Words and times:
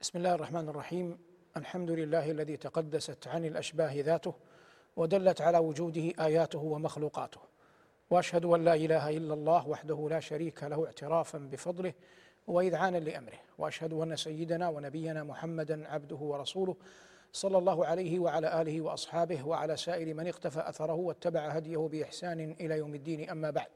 بسم 0.00 0.18
الله 0.18 0.34
الرحمن 0.34 0.68
الرحيم. 0.68 1.18
الحمد 1.56 1.90
لله 1.90 2.30
الذي 2.30 2.56
تقدست 2.56 3.28
عن 3.28 3.44
الأشباه 3.44 4.00
ذاته 4.00 4.34
ودلت 4.96 5.40
على 5.40 5.58
وجوده 5.58 6.12
آياته 6.20 6.58
ومخلوقاته. 6.58 7.40
وأشهد 8.10 8.44
أن 8.44 8.64
لا 8.64 8.74
إله 8.74 9.10
إلا 9.10 9.34
الله 9.34 9.68
وحده 9.68 10.08
لا 10.10 10.20
شريك 10.20 10.64
له 10.64 10.86
اعترافا 10.86 11.38
بفضله 11.38 11.92
واذعانا 12.46 12.98
لأمره. 12.98 13.38
وأشهد 13.58 13.92
أن 13.92 14.16
سيدنا 14.16 14.68
ونبينا 14.68 15.24
محمدا 15.24 15.88
عبده 15.88 16.16
ورسوله 16.16 16.76
صلى 17.32 17.58
الله 17.58 17.86
عليه 17.86 18.18
وعلى 18.18 18.62
آله 18.62 18.80
وأصحابه 18.80 19.46
وعلى 19.46 19.76
سائر 19.76 20.14
من 20.14 20.26
اقتفى 20.26 20.68
أثره 20.68 20.94
واتبع 20.94 21.48
هديه 21.48 21.78
بإحسان 21.78 22.56
إلى 22.60 22.78
يوم 22.78 22.94
الدين. 22.94 23.30
أما 23.30 23.50
بعد 23.50 23.70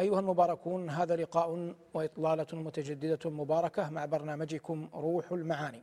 أيها 0.00 0.20
المباركون 0.20 0.90
هذا 0.90 1.16
لقاء 1.16 1.74
وإطلالة 1.94 2.46
متجددة 2.52 3.30
مباركة 3.30 3.90
مع 3.90 4.04
برنامجكم 4.04 4.88
روح 4.94 5.32
المعاني. 5.32 5.82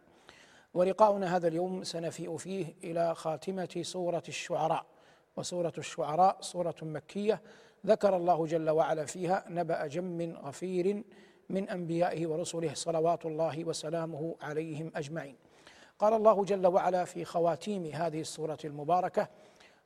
ولقاؤنا 0.73 1.35
هذا 1.35 1.47
اليوم 1.47 1.83
سنفيء 1.83 2.37
فيه 2.37 2.75
إلى 2.83 3.15
خاتمة 3.15 3.79
سورة 3.81 4.23
الشعراء. 4.27 4.85
وسورة 5.37 5.73
الشعراء 5.77 6.37
سورة 6.41 6.75
مكية. 6.81 7.41
ذكر 7.85 8.15
الله 8.15 8.45
جل 8.45 8.69
وعلا 8.69 9.05
فيها 9.05 9.45
نبأ 9.49 9.87
جم 9.87 10.35
غفير 10.43 11.03
من 11.49 11.69
أنبيائه 11.69 12.27
ورسله 12.27 12.73
صلوات 12.73 13.25
الله 13.25 13.65
وسلامه 13.65 14.35
عليهم 14.41 14.91
أجمعين. 14.95 15.35
قال 15.99 16.13
الله 16.13 16.43
جل 16.45 16.67
وعلا 16.67 17.05
في 17.05 17.25
خواتيم 17.25 17.85
هذه 17.85 18.21
السورة 18.21 18.57
المباركة 18.65 19.27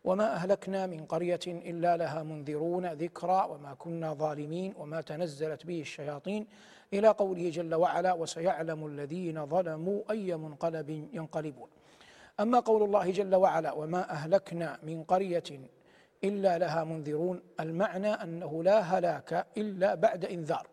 وما 0.07 0.33
اهلكنا 0.35 0.85
من 0.85 1.05
قريه 1.05 1.39
الا 1.47 1.97
لها 1.97 2.23
منذرون 2.23 2.85
ذكرى 2.85 3.47
وما 3.51 3.73
كنا 3.73 4.13
ظالمين 4.13 4.73
وما 4.77 5.01
تنزلت 5.01 5.65
به 5.65 5.81
الشياطين 5.81 6.47
إلى 6.93 7.07
قوله 7.07 7.49
جل 7.49 7.75
وعلا 7.75 8.13
وسيعلم 8.13 8.87
الذين 8.87 9.45
ظلموا 9.45 10.01
اي 10.11 10.37
منقلب 10.37 10.89
ينقلبون. 11.13 11.69
اما 12.39 12.59
قول 12.59 12.83
الله 12.83 13.11
جل 13.11 13.35
وعلا 13.35 13.71
وما 13.71 14.11
اهلكنا 14.11 14.79
من 14.83 15.03
قريه 15.03 15.43
الا 16.23 16.57
لها 16.57 16.83
منذرون 16.83 17.41
المعنى 17.59 18.07
أنه 18.07 18.63
لا 18.63 18.79
هلاك 18.79 19.47
إلا 19.57 19.95
بعد 19.95 20.25
إنذار. 20.25 20.67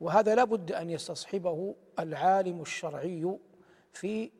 وهذا 0.00 0.34
لا 0.34 0.44
بد 0.44 0.72
أن 0.72 0.90
يستصحبه 0.90 1.74
العالم 1.98 2.60
الشرعي 2.60 3.38
في 3.92 4.30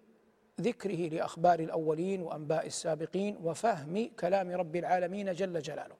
ذكره 0.60 1.08
لأخبار 1.08 1.60
الأولين 1.60 2.22
وأنباء 2.22 2.66
السابقين 2.66 3.38
وفهم 3.44 4.10
كلام 4.20 4.50
رب 4.50 4.76
العالمين 4.76 5.32
جل 5.32 5.62
جلاله. 5.62 5.94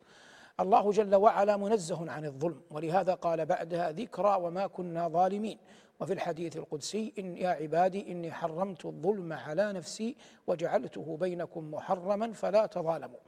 الله 0.61 0.91
جل 0.91 1.15
وعلا 1.15 1.57
منزه 1.57 2.11
عن 2.11 2.25
الظلم 2.25 2.61
ولهذا 2.71 3.15
قال 3.15 3.47
بعدها 3.47 3.93
ذكرى 3.93 4.37
وما 4.41 4.67
كنا 4.67 5.09
ظالمين. 5.09 5.59
وفي 6.01 6.13
الحديث 6.13 6.57
القدسي 6.57 7.13
إن 7.19 7.37
يا 7.37 7.49
عبادي 7.49 8.13
إني 8.13 8.33
حرمت 8.33 8.85
الظلم 8.85 9.33
على 9.33 9.73
نفسي 9.73 10.17
وجعلته 10.47 11.17
بينكم 11.21 11.71
محرما 11.71 12.33
فلا 12.33 12.67
تظالموا. 12.67 13.19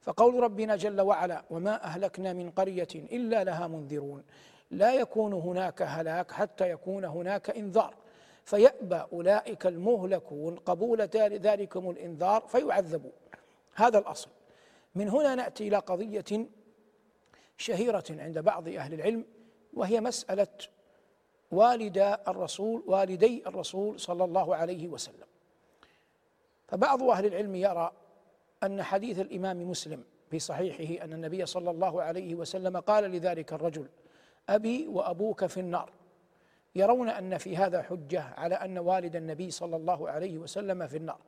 فقول 0.00 0.42
ربنا 0.42 0.76
جل 0.76 1.00
وعلا 1.00 1.44
وما 1.50 1.84
أهلكنا 1.84 2.32
من 2.32 2.50
قرية 2.50 2.88
إلا 2.94 3.44
لها 3.44 3.66
منذرون. 3.66 4.22
لا 4.70 4.94
يكون 4.94 5.32
هناك 5.32 5.82
هلاك 5.82 6.32
حتى 6.32 6.70
يكون 6.70 7.04
هناك 7.04 7.50
إنذار. 7.50 7.94
فيأبى 8.44 9.04
أولئك 9.12 9.66
المهلكون 9.66 10.56
قبول 10.56 11.00
ذلكم 11.02 11.90
الإنذار 11.90 12.40
فيعذبون 12.48 13.12
هذا 13.74 13.98
الأصل. 13.98 14.28
من 14.94 15.08
هنا 15.08 15.34
نأتي 15.34 15.68
إلى 15.68 15.76
قضية 15.76 16.46
شهيرة 17.56 18.04
عند 18.10 18.38
بعض 18.38 18.68
أهل 18.68 18.94
العلم 18.94 19.24
وهي 19.74 20.00
مسألة 20.00 20.46
والدا 21.50 22.20
الرسول 22.28 22.82
والدي 22.86 23.42
الرسول 23.46 24.00
صلى 24.00 24.24
الله 24.24 24.56
عليه 24.56 24.88
وسلم. 24.88 25.26
فبعض 26.68 27.02
أهل 27.02 27.26
العلم 27.26 27.54
يرى 27.54 27.92
أن 28.62 28.82
حديث 28.82 29.18
الإمام 29.18 29.70
مسلم 29.70 30.04
في 30.30 30.38
صحيحه 30.38 31.04
أن 31.04 31.12
النبي 31.12 31.46
صلى 31.46 31.70
الله 31.70 32.02
عليه 32.02 32.34
وسلم 32.34 32.76
قال 32.76 33.04
لذلك 33.04 33.52
الرجل 33.52 33.88
أبي 34.48 34.86
وأبوك 34.86 35.46
في 35.46 35.60
النار. 35.60 35.92
يرون 36.74 37.08
أن 37.08 37.38
في 37.38 37.56
هذا 37.56 37.82
حجة 37.82 38.22
على 38.22 38.54
أن 38.54 38.78
والد 38.78 39.16
النبي 39.16 39.50
صلى 39.50 39.76
الله 39.76 40.10
عليه 40.10 40.38
وسلم 40.38 40.86
في 40.86 40.96
النار. 40.96 41.18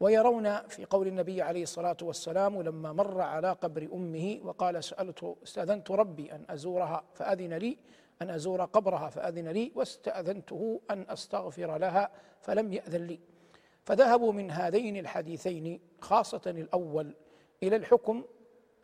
ويرون 0.00 0.68
في 0.68 0.84
قول 0.84 1.06
النبي 1.06 1.42
عليه 1.42 1.62
الصلاة 1.62 1.96
والسلام 2.02 2.62
لما 2.62 2.92
مر 2.92 3.20
على 3.20 3.52
قبر 3.52 3.88
أمه 3.92 4.40
وقال 4.44 4.84
سالت 4.84 5.36
استأذنت 5.42 5.90
ربي 5.90 6.32
أن 6.32 6.44
أزورها 6.50 7.04
فأذن 7.14 7.54
لي 7.54 7.78
أن 8.22 8.30
أزور 8.30 8.64
قبرها 8.64 9.08
فأذن 9.08 9.48
لي 9.48 9.72
واستأذنته 9.74 10.80
أن 10.90 11.06
أستغفر 11.08 11.78
لها 11.78 12.10
فلم 12.40 12.72
يأذن 12.72 13.06
لي. 13.06 13.20
فذهبوا 13.84 14.32
من 14.32 14.50
هذين 14.50 14.96
الحديثين 14.96 15.80
خاصة 16.00 16.42
الأول 16.46 17.14
إلى 17.62 17.76
الحكم 17.76 18.24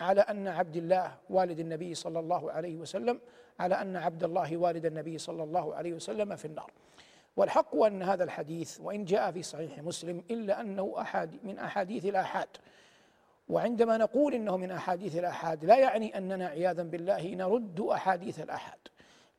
على 0.01 0.21
أن 0.21 0.49
عبد 0.49 0.77
الله 0.77 1.19
والد 1.31 1.61
النبي 1.61 1.95
صلى 1.95 2.19
الله 2.19 2.53
عليه 2.53 2.77
وسلم 2.77 3.21
على 3.61 3.75
أن 3.75 3.97
عبد 3.97 4.25
الله 4.25 4.57
والد 4.57 4.87
النبي 4.87 5.19
صلى 5.19 5.43
الله 5.43 5.75
عليه 5.75 5.93
وسلم 5.93 6.37
في 6.37 6.45
النار. 6.45 6.71
والحق 7.37 7.77
أن 7.77 8.03
هذا 8.03 8.25
الحديث 8.25 8.81
وإن 8.81 9.05
جاء 9.05 9.33
في 9.33 9.43
صحيح 9.43 9.79
مسلم 9.79 10.25
إلا 10.31 10.61
أنه 10.61 10.95
احاد 10.99 11.39
من 11.45 11.59
أحاديث 11.59 12.05
الآحاد. 12.05 12.49
وعندما 13.49 13.97
نقول 13.97 14.35
إنه 14.35 14.57
من 14.57 14.71
أحاديث 14.71 15.17
الآحاد 15.17 15.65
لا 15.65 15.79
يعني 15.79 16.19
أننا 16.19 16.47
عياذا 16.47 16.83
بالله 16.83 17.35
نرد 17.35 17.81
أحاديث 17.81 18.41
الآحاد. 18.41 18.79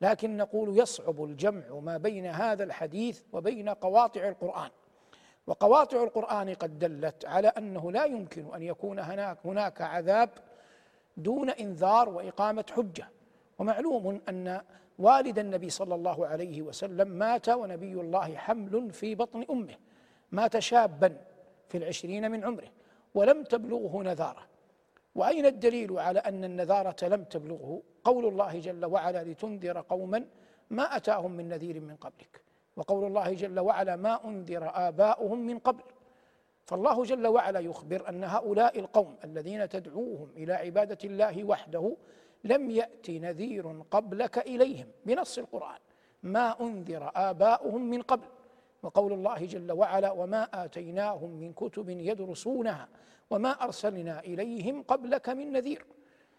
لكن 0.00 0.36
نقول 0.36 0.78
يصعب 0.78 1.24
الجمع 1.24 1.78
ما 1.82 1.96
بين 1.96 2.26
هذا 2.26 2.64
الحديث 2.64 3.22
وبين 3.32 3.68
قواطع 3.68 4.28
القرآن. 4.28 4.70
وقواطع 5.46 6.02
القرآن 6.02 6.54
قد 6.54 6.78
دلت 6.78 7.24
على 7.24 7.48
أنه 7.48 7.92
لا 7.92 8.04
يمكن 8.04 8.54
أن 8.54 8.62
يكون 8.62 8.98
هناك 8.98 9.38
هناك 9.44 9.82
عذاب 9.82 10.30
دون 11.16 11.50
إنذار 11.50 12.08
وإقامة 12.08 12.64
حجة. 12.76 13.08
ومعلوم 13.58 14.20
أن 14.28 14.60
والد 14.98 15.38
النبي 15.38 15.70
صلى 15.70 15.94
الله 15.94 16.26
عليه 16.26 16.62
وسلم 16.62 17.08
مات 17.08 17.48
ونبي 17.48 17.92
الله 17.92 18.36
حمل 18.36 18.92
في 18.92 19.14
بطن 19.14 19.44
أمه 19.50 19.74
مات 20.32 20.58
شابا 20.58 21.16
في 21.68 21.78
العشرين 21.78 22.30
من 22.30 22.44
عمره 22.44 22.68
ولم 23.14 23.42
تبلغه 23.42 24.02
نذارة. 24.02 24.46
وأين 25.14 25.46
الدليل 25.46 25.98
على 25.98 26.18
أن 26.18 26.44
النذارة 26.44 27.04
لم 27.04 27.24
تبلغه؟ 27.24 27.82
قول 28.04 28.26
الله 28.26 28.58
جل 28.58 28.84
وعلا 28.84 29.24
لتنذر 29.24 29.80
قوما 29.80 30.24
ما 30.70 30.96
أتاهم 30.96 31.30
من 31.30 31.48
نذير 31.48 31.80
من 31.80 31.96
قبلك. 31.96 32.42
وقول 32.76 33.06
الله 33.06 33.32
جل 33.32 33.60
وعلا 33.60 33.96
ما 33.96 34.24
أنذر 34.24 34.70
آباؤهم 34.74 35.46
من 35.46 35.58
قبل. 35.58 35.82
فالله 36.66 37.04
جل 37.04 37.26
وعلا 37.26 37.60
يخبر 37.60 38.08
أن 38.08 38.24
هؤلاء 38.24 38.78
القوم 38.78 39.16
الذين 39.24 39.68
تدعوهم 39.68 40.30
إلى 40.36 40.52
عبادة 40.52 40.98
الله 41.04 41.44
وحده 41.44 41.96
لم 42.44 42.70
يات 42.70 43.10
نذير 43.10 43.82
قبلك 43.90 44.38
إليهم. 44.38 44.86
بنص 45.06 45.38
القرآن. 45.38 45.78
ما 46.22 46.60
أنذر 46.60 47.10
آباؤهم 47.14 47.90
من 47.90 48.02
قبل. 48.02 48.26
وقول 48.82 49.12
الله 49.12 49.46
جل 49.46 49.72
وعلا 49.72 50.10
وما 50.10 50.64
آتيناهم 50.64 51.30
من 51.30 51.52
كتب 51.52 51.88
يدرسونها 51.88 52.88
وما 53.30 53.50
أرسلنا 53.50 54.20
إليهم 54.20 54.82
قبلك 54.82 55.28
من 55.28 55.52
نذير. 55.52 55.86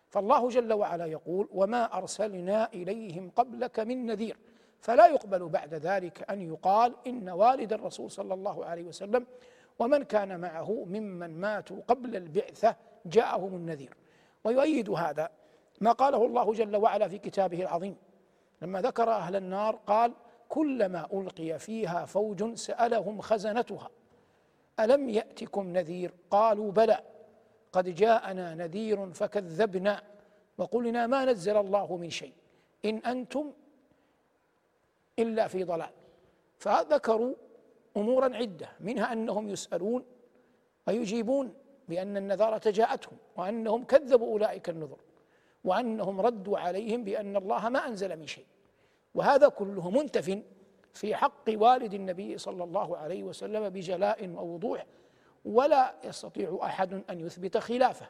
فالله 0.10 0.50
جل 0.50 0.74
وعلا 0.74 1.06
يقول 1.06 1.50
وما 1.52 1.98
أرسلنا 1.98 2.74
إليهم 2.74 3.30
قبلك 3.30 3.80
من 3.80 4.06
نذير. 4.06 4.38
فلا 4.80 5.08
يقبل 5.08 5.50
بعد 5.50 5.74
ذلك 5.74 6.32
أن 6.32 6.42
يقال 6.42 6.96
إن 7.08 7.30
والد 7.30 7.74
الرسول 7.74 8.12
صلى 8.12 8.34
الله 8.34 8.66
عليه 8.66 8.84
وسلم 8.84 9.28
ومن 9.80 10.04
كان 10.04 10.40
معه 10.40 10.86
ممن 10.86 11.40
ماتوا 11.40 11.82
قبل 11.88 12.16
البعثة 12.16 12.76
جاءهم 13.06 13.56
النذير. 13.56 13.94
ويؤيد 14.44 14.90
هذا 14.90 15.30
ما 15.82 15.92
قاله 15.92 16.26
الله 16.26 16.54
جل 16.54 16.76
وعلا 16.76 17.08
في 17.08 17.18
كتابه 17.18 17.62
العظيم. 17.62 17.96
لما 18.62 18.82
ذكر 18.82 19.12
أهل 19.12 19.36
النار 19.36 19.76
قال 19.88 20.14
كلما 20.50 21.08
ألقي 21.14 21.60
فيها 21.60 22.06
فوج 22.06 22.54
سألهم 22.54 23.22
خزنتها 23.22 23.90
ألم 24.80 25.10
يأتكم 25.10 25.68
نذير؟ 25.74 26.14
قالوا 26.32 26.72
بلى 26.72 27.04
قد 27.72 27.96
جاءنا 27.96 28.56
نذير 28.56 29.14
فكذبنا. 29.14 30.04
وقلنا 30.58 31.08
ما 31.08 31.26
نزل 31.26 31.58
الله 31.58 31.98
من 31.98 32.10
شيء 32.10 32.34
إن 32.86 32.98
أنتم 32.98 33.52
إلا 35.20 35.48
في 35.48 35.64
ضلال. 35.64 35.90
فذكروا 36.58 37.34
أمورا 37.98 38.36
عدة 38.36 38.70
منها 38.80 39.14
أنهم 39.14 39.50
يسألون 39.50 40.06
ويجيبون 40.88 41.54
بأن 41.90 42.18
النذارة 42.18 42.70
جاءتهم 42.70 43.18
وأنهم 43.38 43.84
كذبوا 43.84 44.28
أولئك 44.28 44.70
النذر. 44.70 44.98
وأنهم 45.64 46.22
ردوا 46.22 46.60
عليهم 46.60 47.04
بأن 47.04 47.36
الله 47.36 47.70
ما 47.70 47.88
أنزل 47.88 48.20
من 48.20 48.28
شيء. 48.28 48.46
وهذا 49.16 49.48
كله 49.48 49.90
منتف 49.90 50.40
في 50.94 51.16
حق 51.16 51.50
والد 51.50 51.94
النبي 51.94 52.38
صلى 52.38 52.64
الله 52.64 52.98
عليه 52.98 53.24
وسلم 53.24 53.70
بجلاء 53.70 54.30
ووضوح 54.30 54.86
ولا 55.46 55.96
يستطيع 56.04 56.60
أحد 56.64 57.04
أن 57.10 57.20
يثبت 57.20 57.58
خلافه. 57.58 58.08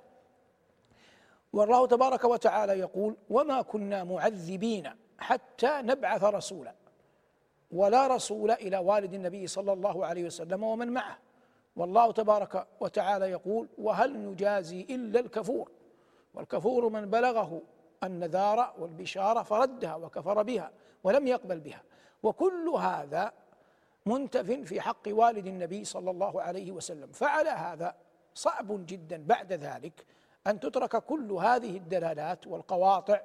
والله 1.53 1.87
تبارك 1.87 2.23
وتعالى 2.23 2.79
يقول 2.79 3.15
وما 3.29 3.61
كنا 3.61 4.03
معذبين 4.03 4.89
حتى 5.17 5.81
نبعث 5.81 6.23
رسولا 6.23 6.75
ولا 7.71 8.07
رسول 8.07 8.51
إلى 8.51 8.77
والد 8.77 9.13
النبي 9.13 9.47
صلى 9.47 9.73
الله 9.73 10.05
عليه 10.05 10.23
وسلم 10.23 10.63
ومن 10.63 10.87
معه. 10.87 11.17
والله 11.75 12.11
تبارك 12.11 12.67
وتعالى 12.79 13.31
يقول 13.31 13.67
وهل 13.77 14.19
نجازي 14.19 14.81
إلا 14.81 15.19
الكفور؟ 15.19 15.71
والكفور 16.33 16.89
من 16.89 17.09
بلغه 17.09 17.61
النذار 18.03 18.73
والبشارة 18.79 19.43
فردها 19.43 19.95
وكفر 19.95 20.43
بها 20.43 20.71
ولم 21.03 21.27
يقبل 21.27 21.59
بها. 21.59 21.83
وكل 22.23 22.69
هذا 22.69 23.33
منتف 24.05 24.51
في 24.51 24.81
حق 24.81 25.07
والد 25.07 25.47
النبي 25.47 25.85
صلى 25.85 26.11
الله 26.11 26.41
عليه 26.41 26.71
وسلم. 26.71 27.11
فعلى 27.11 27.49
هذا 27.49 27.95
صعب 28.35 28.85
جدا 28.85 29.23
بعد 29.25 29.53
ذلك 29.53 30.05
أن 30.47 30.59
تترك 30.59 30.95
كل 30.95 31.31
هذه 31.31 31.77
الدلالات 31.77 32.47
والقواطع 32.47 33.21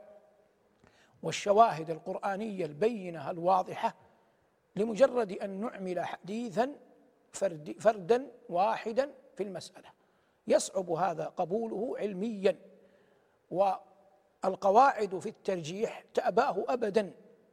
والشواهد 1.23 1.91
القرآنية 1.91 2.65
البينة 2.67 3.31
الواضحة 3.31 3.95
لمجرد 4.77 5.33
أن 5.33 5.61
نعمل 5.61 6.01
حديثا 6.01 6.73
فرد 7.33 7.77
فردا 7.81 8.31
واحدا 8.49 9.11
في 9.37 9.43
المسألة. 9.43 9.89
يصعب 10.47 10.91
هذا 10.91 11.25
قبوله 11.25 11.95
علميا. 11.99 12.57
والقواعد 14.45 15.19
في 15.19 15.29
الترجيح 15.29 16.05
تأباه 16.15 16.65
ابدا. 16.69 17.13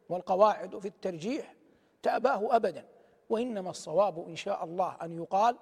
والقواعد 0.09 0.79
في 0.79 0.87
الترجيح 0.87 1.55
تأباه 2.03 2.55
ابدا. 2.55 2.85
وإنما 3.29 3.69
الصواب 3.69 4.27
إن 4.27 4.35
شاء 4.35 4.63
الله 4.63 4.97
أن 5.01 5.17
يقال 5.17 5.57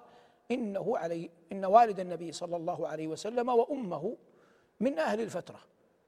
إنه 0.50 0.98
علي 0.98 1.30
إن 1.52 1.64
والد 1.64 2.00
النبي 2.00 2.32
صلى 2.32 2.56
الله 2.56 2.88
عليه 2.88 3.08
وسلم 3.08 3.48
وأمه 3.48 4.16
من 4.80 4.98
أهل 4.98 5.20
الفترة. 5.20 5.60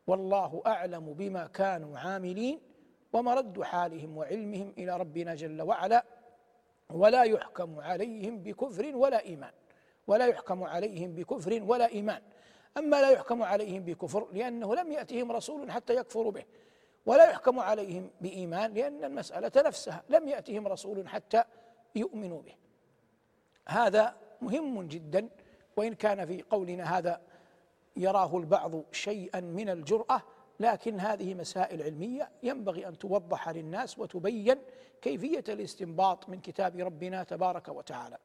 والله 0.06 0.62
أعلم 0.66 1.12
بما 1.12 1.46
كانوا 1.46 1.98
عاملين 1.98 2.60
ومرد 3.12 3.62
حالهم 3.62 4.16
وعلمهم 4.16 4.74
إلى 4.78 4.96
ربنا 4.96 5.34
جل 5.34 5.62
وعلا. 5.62 6.04
ولا 6.90 7.22
يحكم 7.22 7.80
عليهم 7.80 8.38
بكفر 8.38 8.96
ولا 8.96 9.24
إيمان. 9.24 9.52
ولا 10.06 10.26
يحكم 10.26 10.64
عليهم 10.64 11.14
بكفر 11.14 11.62
ولا 11.62 11.88
إيمان. 11.88 12.22
أما 12.78 13.00
لا 13.00 13.10
يحكم 13.10 13.42
عليهم 13.42 13.84
بكفر 13.84 14.28
لأنه 14.32 14.74
لم 14.74 14.92
يأتهم 14.92 15.32
رسول 15.32 15.70
حتى 15.70 15.96
يكفروا 15.96 16.32
به. 16.32 16.44
ولا 17.06 17.30
يحكم 17.30 17.60
عليهم 17.60 18.10
بإيمان 18.20 18.74
لأن 18.74 19.04
المسألة 19.04 19.52
نفسها 19.56 20.02
لم 20.08 20.28
يأتهم 20.28 20.68
رسول 20.68 21.08
حتى 21.08 21.44
يؤمنوا 21.94 22.42
به. 22.42 22.54
هذا 23.68 24.16
مهم 24.42 24.82
جدا 24.82 25.28
وإن 25.76 25.94
كان 25.94 26.26
في 26.26 26.42
قولنا 26.42 26.98
هذا 26.98 27.20
يراه 27.96 28.36
البعض 28.38 28.92
شيئا 28.92 29.40
من 29.40 29.68
الجرأة 29.68 30.22
لكن 30.60 31.00
هذه 31.00 31.34
مسائل 31.34 31.82
علمية 31.82 32.30
ينبغي 32.42 32.88
أن 32.88 32.98
توضح 32.98 33.48
للناس 33.48 33.98
وتبين 33.98 34.58
كيفية 35.02 35.44
الاستنباط 35.48 36.28
من 36.28 36.40
كتاب 36.40 36.76
ربنا 36.76 37.22
تبارك 37.22 37.68
وتعالى. 37.68 38.18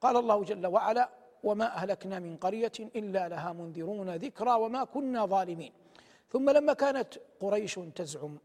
قال 0.00 0.16
الله 0.16 0.44
جل 0.44 0.66
وعلا 0.66 1.08
وما 1.44 1.76
أهلكنا 1.76 2.18
من 2.18 2.36
قرية 2.36 2.72
إلا 2.80 3.28
لها 3.28 3.52
منذرون 3.52 4.10
ذكرى 4.16 4.50
وما 4.50 4.84
كنا 4.84 5.26
ظالمين. 5.26 5.72
ثم 6.32 6.50
لما 6.50 6.72
كانت 6.72 7.14
قريش 7.40 7.74
تزعم 7.94 8.38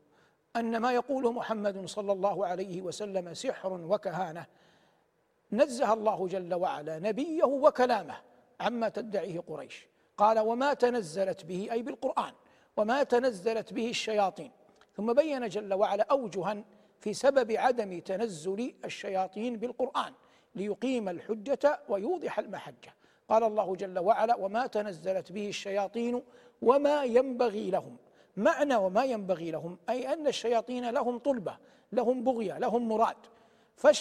أن 0.55 0.77
ما 0.77 0.91
يقوله 0.93 1.31
محمد 1.31 1.85
صلى 1.85 2.11
الله 2.11 2.47
عليه 2.47 2.81
وسلم 2.81 3.33
سحر 3.33 3.73
وكهانة 3.73 4.45
نزه 5.51 5.93
الله 5.93 6.27
جل 6.27 6.53
وعلا 6.53 6.99
نبيه 6.99 7.43
وكلامه 7.43 8.15
عما 8.59 8.89
تدعيه 8.89 9.39
قريش. 9.39 9.87
قال 10.17 10.39
وما 10.39 10.73
تنزلت 10.73 11.45
به 11.45 11.67
أي 11.71 11.81
بالقرآن 11.81 12.33
وما 12.77 13.03
تنزلت 13.03 13.73
به 13.73 13.89
الشياطين 13.89 14.51
ثم 14.95 15.13
بين 15.13 15.47
جل 15.47 15.73
وعلا 15.73 16.05
أوجها 16.11 16.63
في 16.99 17.13
سبب 17.13 17.51
عدم 17.51 17.99
تنزل 17.99 18.73
الشياطين 18.85 19.57
بالقرآن. 19.57 20.13
ليقيم 20.55 21.09
الحجة 21.09 21.79
ويوضح 21.89 22.39
المحجة. 22.39 22.93
قال 23.29 23.43
الله 23.43 23.75
جل 23.75 23.99
وعلا 23.99 24.35
وما 24.35 24.67
تنزلت 24.67 25.31
به 25.31 25.47
الشياطين 25.47 26.21
وما 26.61 27.03
ينبغي 27.03 27.71
لهم. 27.71 27.97
معنى 28.37 28.75
وما 28.75 29.03
ينبغي 29.03 29.51
لهم 29.51 29.77
أي 29.89 30.13
أن 30.13 30.27
الشياطين 30.27 30.89
لهم 30.89 31.17
طلبة 31.17 31.57
لهم 31.91 32.23
بغية 32.23 32.57
لهم 32.57 32.87
مراد. 32.87 33.17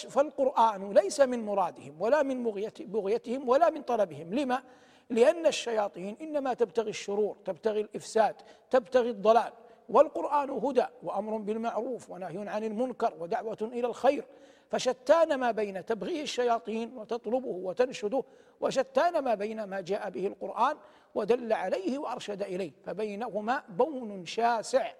فالقرآن 0.09 0.93
ليس 0.93 1.19
من 1.19 1.45
مرادهم 1.45 2.01
ولا 2.01 2.23
من 2.23 2.43
بغيتهم 2.79 3.49
ولا 3.49 3.69
من 3.69 3.81
طلبهم. 3.81 4.33
لما؟ 4.33 4.63
لأن 5.09 5.45
الشياطين 5.45 6.17
إنما 6.21 6.53
تبتغي 6.53 6.89
الشرور 6.89 7.37
تبتغي 7.45 7.81
الإفساد 7.81 8.35
تبتغي 8.69 9.09
الضلال. 9.09 9.51
والقرآن 9.89 10.49
هدى 10.49 10.85
وأمر 11.03 11.37
بالمعروف 11.37 12.09
ونهي 12.09 12.49
عن 12.49 12.63
المنكر 12.63 13.13
ودعوة 13.19 13.57
إلى 13.61 13.87
الخير. 13.87 14.25
فشتان 14.69 15.35
ما 15.35 15.51
بين 15.51 15.85
تبغيه 15.85 16.21
الشياطين 16.21 16.97
وتطلبه 16.97 17.47
وتنشده 17.47 18.23
وشتان 18.61 19.19
ما 19.19 19.35
بين 19.35 19.63
ما 19.63 19.81
جاء 19.81 20.09
به 20.09 20.27
القرآن 20.27 20.77
ودل 21.15 21.53
عليه 21.53 21.97
وأرشد 21.97 22.41
إليه 22.41 22.71
فبينهما 22.85 23.63
بون 23.69 24.25
شاسع. 24.25 24.91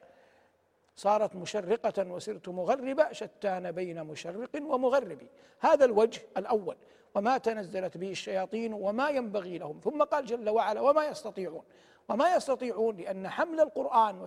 صارت 0.96 1.36
مشرقة 1.36 2.12
وسرت 2.12 2.50
مغربة 2.50 3.12
شتان 3.12 3.72
بين 3.72 4.04
مشرق 4.04 4.50
ومغرب. 4.62 5.20
هذا 5.60 5.86
الوجه 5.86 6.22
الأول 6.38 6.76
وما 7.16 7.38
تنزلت 7.38 7.98
به 7.98 8.12
الشياطين 8.12 8.74
وما 8.74 9.10
ينبغي 9.10 9.58
لهم. 9.58 9.80
ثم 9.84 10.04
قال 10.04 10.26
جل 10.26 10.50
وعلا 10.50 10.82
وما 10.82 11.06
يستطيعون. 11.06 11.64
وما 12.10 12.36
يستطيعون 12.36 12.98
لأن 12.98 13.28
حمل 13.28 13.60
القرآن 13.60 14.22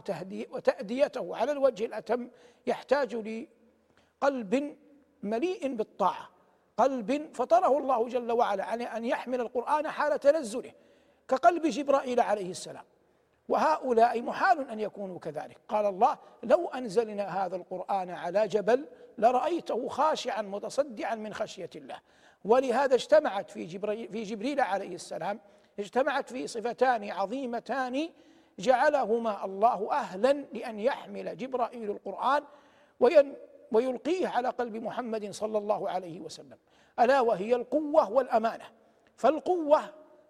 وتأديته 0.51 1.37
على 1.37 1.53
الوجه 1.53 1.85
الأتم 1.85 2.29
يحتاج 2.67 3.15
لقلب 3.15 4.77
مليء 5.23 5.75
بالطاعة. 5.75 6.29
قلب 6.77 7.31
فطره 7.35 7.79
الله 7.79 8.09
جل 8.09 8.33
وعلا 8.33 8.65
على 8.65 8.85
أن 8.85 9.05
يحمل 9.05 9.41
القرآن 9.41 9.89
حال 9.89 10.21
تنزله 10.21 10.73
كقلب 11.29 11.67
جبرائيل 11.67 12.21
عليه 12.21 12.51
السلام. 12.51 12.85
وهؤلاء 13.49 14.23
محال 14.23 14.71
أن 14.71 14.81
يكونوا 14.81 15.19
كذلك. 15.19 15.59
قال 15.69 15.87
الله 15.87 16.19
لو 16.43 16.69
أنزلنا 16.69 17.45
هذا 17.45 17.57
القرآن 17.57 18.11
على 18.11 18.49
جبل 18.49 18.87
لرأيته 19.19 19.89
خاشعا 19.89 20.43
متصدعا 20.43 21.15
من 21.15 21.35
خشية 21.35 21.71
الله. 21.77 21.97
ولهذا 22.45 22.95
اجتمعت 22.95 23.51
في 23.51 23.65
جبريل, 23.65 24.09
في 24.09 24.23
جبريل 24.23 24.61
عليه 24.61 24.95
السلام 24.95 25.41
اجتمعت 25.79 26.33
في 26.33 26.47
صفتان 26.47 27.11
عظيمتان 27.11 28.09
جعلهما 28.59 29.45
الله 29.45 29.93
أهلا 29.93 30.33
لأن 30.33 30.81
يحمل 30.81 31.37
جبرائيل 31.37 31.91
القرآن 31.91 32.45
وين 33.01 33.35
ويلقيه 33.73 34.29
على 34.29 34.49
قلب 34.49 34.77
محمد 34.77 35.31
صلى 35.31 35.59
الله 35.59 35.91
عليه 35.91 36.21
وسلم. 36.21 36.59
ألا 37.01 37.21
وهي 37.21 37.55
القوة 37.55 38.11
والأمانة. 38.11 38.65
فالقوة 39.17 39.81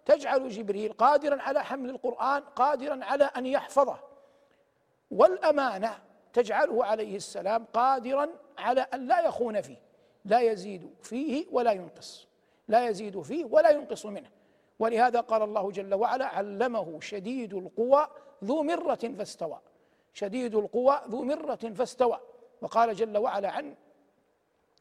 تجعل 0.05 0.49
جبريل 0.49 0.93
قادرا 0.93 1.41
على 1.41 1.63
حمل 1.63 1.89
القرآن 1.89 2.41
قادرا 2.41 2.99
على 3.05 3.23
أن 3.23 3.45
يحفظه. 3.45 3.99
والأمانة 5.11 5.99
تجعله 6.33 6.85
عليه 6.85 7.15
السلام 7.15 7.65
قادرا 7.73 8.29
على 8.57 8.81
أن 8.81 9.07
لا 9.07 9.19
يخون 9.19 9.61
فيه 9.61 9.77
لا 10.25 10.39
يزيد 10.39 10.93
فيه 11.01 11.45
ولا 11.51 11.71
ينقص 11.71 12.27
لا 12.67 12.87
يزيد 12.87 13.21
فيه 13.21 13.45
ولا 13.45 13.69
ينقص 13.69 14.05
منه. 14.05 14.29
ولهذا 14.79 15.19
قال 15.19 15.41
الله 15.41 15.71
جل 15.71 15.93
وعلا 15.93 16.25
علمه 16.25 16.99
شديد 16.99 17.53
القوى 17.53 18.07
ذو 18.43 18.63
مرة 18.63 19.13
فاستوى. 19.17 19.59
شديد 20.13 20.55
القوى 20.55 21.01
ذو 21.09 21.23
مرة 21.23 21.55
فاستوى. 21.75 22.19
وقال 22.63 22.95
جل 22.95 23.17
وعلا 23.17 23.49
عن 23.49 23.75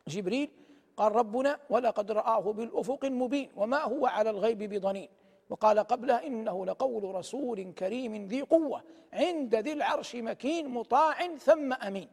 جبريل 0.09 0.51
قال 0.97 1.17
ربنا 1.17 1.59
ولقد 1.71 2.11
رآه 2.11 2.41
بالأفق 2.53 3.05
المبين 3.05 3.51
وما 3.57 3.83
هو 3.83 4.07
على 4.07 4.31
الغيب 4.31 4.59
بضنين. 4.59 5.09
وقال 5.51 5.79
قبلها 5.79 6.27
إنه 6.27 6.67
لقول 6.67 7.15
رسول 7.15 7.73
كريم 7.79 8.27
ذي 8.27 8.43
قوة 8.43 8.83
عند 9.13 9.55
ذي 9.55 9.73
العرش 9.73 10.17
مكين 10.17 10.69
مطاع 10.69 11.37
ثم 11.37 11.73
أمين. 11.73 12.09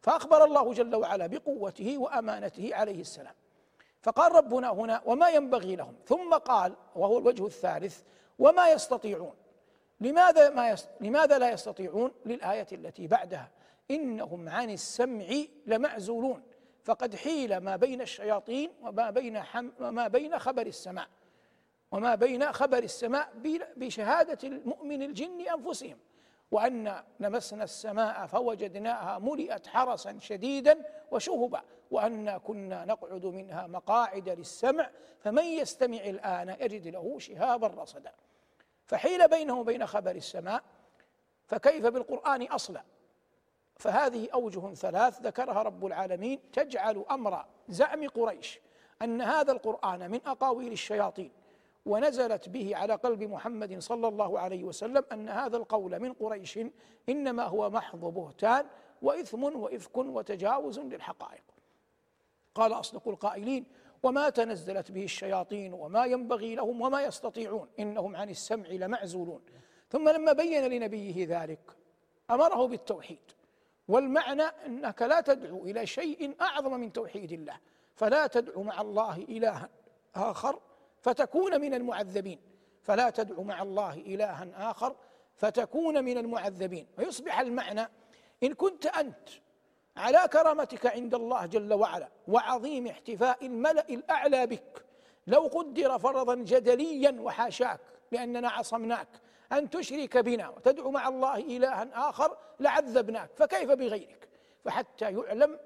فأخبر 0.00 0.44
الله 0.44 0.72
جل 0.72 0.94
وعلا 0.94 1.26
بقوته 1.26 1.98
وأمانته 1.98 2.70
عليه 2.74 3.00
السلام. 3.00 3.34
فقال 4.02 4.32
ربنا 4.32 4.70
هنا 4.72 5.02
وما 5.06 5.28
ينبغي 5.28 5.76
لهم. 5.76 5.94
ثم 6.06 6.34
قال 6.34 6.74
وهو 6.96 7.18
الوجه 7.18 7.46
الثالث 7.46 8.02
وما 8.38 8.68
يستطيعون. 8.68 9.34
لماذا 10.00 10.50
ما 10.50 10.70
يست... 10.70 10.88
لماذا 11.00 11.38
لا 11.38 11.50
يستطيعون؟ 11.50 12.10
للآية 12.26 12.66
التي 12.72 13.06
بعدها. 13.06 13.50
إنهم 13.90 14.48
عن 14.48 14.70
السمع 14.70 15.26
لمعزولون 15.66 16.42
فقد 16.84 17.16
حيل 17.16 17.56
ما 17.56 17.76
بين 17.76 18.00
الشياطين 18.00 18.70
وما 18.82 19.10
بين 19.10 19.42
حم 19.42 19.70
وما 19.80 20.08
بين 20.08 20.38
خبر 20.38 20.66
السماء. 20.66 21.08
وما 21.92 22.14
بين 22.14 22.52
خبر 22.52 22.78
السماء 22.78 23.32
بشهادة 23.76 24.48
المؤمن 24.48 25.02
الجن 25.02 25.40
أنفسهم. 25.40 25.98
وأن 26.50 27.02
لمسنا 27.20 27.64
السماء 27.64 28.26
فوجدناها 28.26 29.18
ملئت 29.18 29.66
حرسا 29.66 30.18
شديدا 30.18 30.84
وشهبا. 31.10 31.62
وأنا 31.90 32.38
كنا 32.38 32.84
نقعد 32.84 33.26
منها 33.26 33.66
مقاعد 33.66 34.28
للسمع 34.28 34.90
فمن 35.20 35.44
يستمع 35.44 36.00
الآن 36.00 36.56
يجد 36.60 36.88
له 36.88 37.18
شهابا 37.18 37.66
رصدا. 37.66 38.12
فحيل 38.86 39.28
بينه 39.28 39.60
وبين 39.60 39.86
خبر 39.86 40.10
السماء 40.10 40.62
فكيف 41.46 41.86
بالقرآن 41.86 42.42
أصلا؟ 42.42 42.84
فهذه 43.76 44.28
أوجه 44.34 44.74
ثلاث 44.74 45.20
ذكرها 45.20 45.62
رب 45.62 45.86
العالمين 45.86 46.40
تجعل 46.52 47.04
أمر 47.10 47.44
زعم 47.68 48.08
قريش 48.08 48.60
أن 49.02 49.22
هذا 49.22 49.52
القرآن 49.52 50.10
من 50.10 50.20
أقاويل 50.26 50.72
الشياطين 50.72 51.30
ونزلت 51.86 52.48
به 52.48 52.76
على 52.76 52.94
قلب 52.94 53.22
محمد 53.22 53.78
صلى 53.78 54.08
الله 54.08 54.38
عليه 54.38 54.64
وسلم 54.64 55.04
أن 55.12 55.28
هذا 55.28 55.56
القول 55.56 56.00
من 56.00 56.12
قريش 56.12 56.58
إنما 57.08 57.42
هو 57.42 57.70
محض 57.70 58.00
بهتان 58.00 58.66
وإثم 59.02 59.42
وإفك 59.42 59.96
وتجاوز 59.96 60.78
للحقائق. 60.78 61.42
قال 62.54 62.72
أصدق 62.72 63.08
القائلين 63.08 63.64
وما 64.02 64.30
تنزلت 64.30 64.90
به 64.90 65.04
الشياطين 65.04 65.74
وما 65.74 66.04
ينبغي 66.04 66.54
لهم 66.54 66.80
وما 66.80 67.02
يستطيعون 67.02 67.68
إنهم 67.78 68.16
عن 68.16 68.30
السمع 68.30 68.68
لمعزولون. 68.68 69.42
ثم 69.90 70.08
لما 70.08 70.32
بين 70.32 70.64
لنبيه 70.66 71.26
ذلك 71.28 71.76
أمره 72.30 72.66
بالتوحيد. 72.66 73.33
والمعنى 73.88 74.42
أنك 74.42 75.02
لا 75.02 75.20
تدعو 75.20 75.64
إلى 75.64 75.86
شيء 75.86 76.34
أعظم 76.40 76.80
من 76.80 76.92
توحيد 76.92 77.32
الله 77.32 77.56
فلا 77.94 78.26
تدعو 78.26 78.62
مع 78.62 78.80
الله 78.80 79.16
إلها 79.16 79.68
آخر 80.14 80.60
فتكون 81.02 81.60
من 81.60 81.74
المعذبين 81.74 82.38
فلا 82.82 83.10
تدعو 83.10 83.42
مع 83.42 83.62
الله 83.62 83.94
إلها 83.94 84.70
آخر 84.70 84.96
فتكون 85.36 86.04
من 86.04 86.18
المعذبين. 86.18 86.86
ويصبح 86.98 87.40
المعنى 87.40 87.88
إن 88.42 88.54
كنت 88.54 88.86
أنت 88.86 89.28
على 89.96 90.28
كرامتك 90.32 90.86
عند 90.86 91.14
الله 91.14 91.46
جل 91.46 91.72
وعلا 91.72 92.08
وعظيم 92.28 92.86
احتفاء 92.86 93.46
الملأ 93.46 93.88
الأعلى 93.90 94.46
بك 94.46 94.84
لو 95.26 95.40
قدر 95.40 95.98
فرضا 95.98 96.34
جدليا 96.34 97.16
وحاشاك 97.20 97.80
لأننا 98.12 98.48
عصمناك 98.48 99.08
أن 99.58 99.70
تشرك 99.70 100.16
بنا 100.16 100.48
وتدعو 100.48 100.90
مع 100.90 101.08
الله 101.08 101.36
إلها 101.36 102.08
آخر 102.08 102.36
لعذبناك 102.60 103.30
فكيف 103.36 103.70
بغيرك؟ 103.70 104.28
فحتى 104.64 105.04
يعلم 105.04 105.58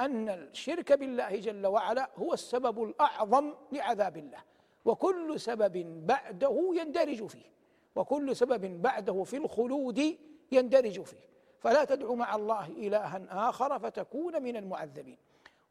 أن 0.00 0.28
الشرك 0.28 0.92
بالله 0.92 1.36
جل 1.36 1.66
وعلا 1.66 2.10
هو 2.16 2.32
السبب 2.34 2.82
الأعظم 2.82 3.54
لعذاب 3.72 4.16
الله 4.16 4.38
وكل 4.84 5.40
سبب 5.40 6.06
بعده 6.06 6.70
يندرج 6.74 7.26
فيه 7.26 7.50
وكل 7.96 8.36
سبب 8.36 8.82
بعده 8.82 9.22
في 9.22 9.36
الخلود 9.36 10.18
يندرج 10.52 11.02
فيه 11.02 11.30
فلا 11.58 11.84
تدعو 11.84 12.14
مع 12.14 12.34
الله 12.36 12.66
إلها 12.66 13.48
آخر 13.48 13.78
فتكون 13.78 14.42
من 14.42 14.56
المعذبين. 14.56 15.18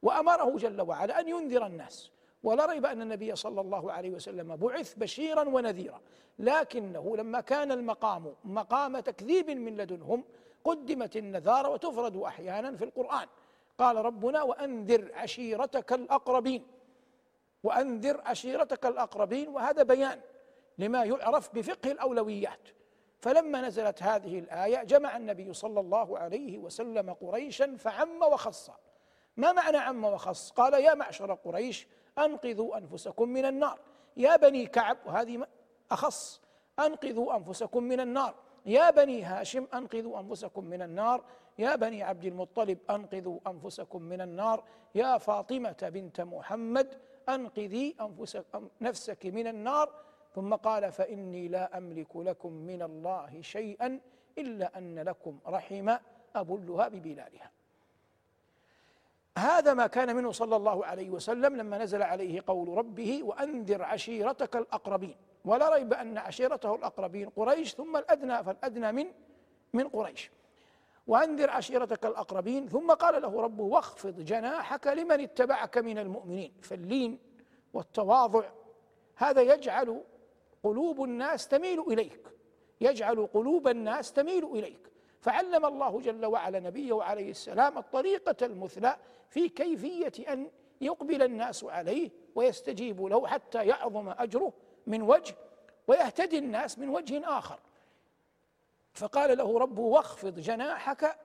وأمره 0.02 0.58
جل 0.58 0.82
وعلا 0.82 1.20
أن 1.20 1.28
ينذر 1.28 1.66
الناس 1.66 2.12
ولا 2.44 2.66
ريب 2.66 2.86
أن 2.86 3.02
النبي 3.02 3.36
صلى 3.36 3.62
الله 3.62 3.92
عليه 3.92 4.10
وسلم 4.10 4.56
بعث 4.56 4.94
بشيرا 4.94 5.50
ونذيرا. 5.50 6.02
لكنه 6.40 7.18
لما 7.18 7.42
كان 7.42 7.72
المقام 7.72 8.36
مقام 8.44 9.00
تكذيب 9.00 9.50
من 9.50 9.78
لدنهم 9.78 10.24
قدمت 10.64 11.18
النذارة 11.18 11.70
وتفرد 11.70 12.18
أحيانا 12.18 12.76
في 12.76 12.84
القرآن. 12.84 13.28
قال 13.78 13.96
ربنا 13.96 14.42
وأنذر 14.42 15.12
عشيرتك 15.14 15.94
الأقربين. 15.94 16.68
وأنذر 17.64 18.22
عشيرتك 18.26 18.86
الأقربين 18.86 19.48
وهذا 19.48 19.84
بيان 19.84 20.22
لما 20.78 21.04
يعرف 21.04 21.56
بفقه 21.56 21.92
الأولويات. 21.92 22.70
فلما 23.20 23.62
نزلت 23.62 24.04
هذه 24.04 24.40
الآية 24.40 24.84
جمع 24.84 25.18
النبي 25.18 25.54
صلى 25.54 25.80
الله 25.80 26.20
عليه 26.20 26.58
وسلم 26.58 27.14
قريشا 27.14 27.76
فعم 27.76 28.22
وخص. 28.22 28.72
ما 29.38 29.52
معنى 29.52 29.78
عم 29.78 30.04
وخص؟ 30.06 30.52
قال 30.52 30.74
يا 30.74 30.94
معشر 30.94 31.34
قريش 31.34 31.88
أنقذوا 32.18 32.78
أنفسكم 32.78 33.30
من 33.30 33.46
النار. 33.46 33.80
يا 34.18 34.36
بني 34.36 34.66
كعب 34.66 34.98
وهذه 35.06 35.48
أخص. 35.92 36.42
أنقذوا 36.80 37.36
أنفسكم 37.36 37.84
من 37.84 38.00
النار. 38.00 38.36
يا 38.66 38.90
بني 38.90 39.24
هاشم 39.24 39.68
أنقذوا 39.74 40.20
أنفسكم 40.20 40.66
من 40.66 40.82
النار. 40.82 41.24
يا 41.60 41.76
بني 41.76 42.04
عبد 42.04 42.26
المطلب 42.26 42.78
أنقذوا 42.90 43.40
أنفسكم 43.48 44.02
من 44.02 44.22
النار. 44.22 44.64
يا 44.96 45.18
فاطمة 45.18 45.90
بنت 45.94 46.22
محمد 46.22 46.98
أنقذي 47.30 47.96
أنفسك 48.02 48.46
نفسك 48.82 49.26
من 49.26 49.48
النار. 49.48 49.94
ثم 50.36 50.56
قال 50.56 50.92
فإني 50.92 51.48
لا 51.48 51.78
أملك 51.78 52.16
لكم 52.16 52.54
من 52.54 52.82
الله 52.82 53.42
شيئا 53.42 54.00
إلا 54.38 54.78
أن 54.78 55.00
لكم 55.00 55.40
رحم 55.48 55.96
أبلها 56.36 56.88
ببلالها. 56.88 57.52
هذا 59.38 59.74
ما 59.74 59.88
كان 59.88 60.16
منه 60.16 60.32
صلى 60.32 60.56
الله 60.56 60.86
عليه 60.86 61.10
وسلم 61.10 61.56
لما 61.56 61.78
نزل 61.78 62.02
عليه 62.02 62.44
قول 62.48 62.78
ربه 62.78 63.24
وأنذر 63.24 63.84
عشيرتك 63.84 64.56
الأقربين. 64.56 65.16
ولا 65.46 65.70
ريب 65.70 65.94
أن 65.94 66.18
عشيرته 66.18 66.76
الأقربين 66.76 67.30
قريش 67.30 67.76
ثم 67.76 67.98
الأدنى 67.98 68.44
فالأدنى 68.44 68.92
من 68.92 69.06
من 69.74 69.88
قريش. 69.88 70.32
وأنذر 71.08 71.50
عشيرتك 71.50 72.06
الأقربين 72.06 72.68
ثم 72.68 72.92
قال 72.92 73.22
له 73.22 73.42
ربه 73.42 73.64
واخفض 73.64 74.20
جناحك 74.20 74.88
لمن 74.88 75.20
اتبعك 75.22 75.78
من 75.78 75.98
المؤمنين. 75.98 76.54
فاللين 76.62 77.20
والتواضع 77.74 78.44
هذا 79.16 79.42
يجعل 79.42 80.04
قلوب 80.64 81.04
الناس 81.04 81.48
تميل 81.48 81.80
إليك. 81.80 82.28
يجعل 82.82 83.28
قلوب 83.34 83.68
الناس 83.68 84.14
تميل 84.14 84.46
إليك. 84.46 84.89
فعلم 85.22 85.66
الله 85.66 86.00
جل 86.00 86.26
وعلا 86.26 86.60
نبيه 86.60 87.04
عليه 87.04 87.32
السلام 87.32 87.78
الطريقة 87.78 88.46
المثلى 88.46 88.98
في 89.30 89.50
كيفية 89.50 90.34
أن 90.34 90.52
يقبل 90.82 91.24
الناس 91.24 91.64
عليه 91.64 92.10
ويستجيبوا 92.36 93.10
له 93.10 93.28
حتى 93.28 93.66
يعظم 93.66 94.10
أجره 94.10 94.54
من 94.88 95.02
وجه 95.02 95.36
ويهتدي 95.88 96.38
الناس 96.38 96.80
من 96.80 96.90
وجه 96.90 97.38
آخر. 97.38 97.60
فقال 98.94 99.38
له 99.38 99.60
ربه 99.60 99.82
واخفض 99.82 100.40
جناحك 100.40 101.18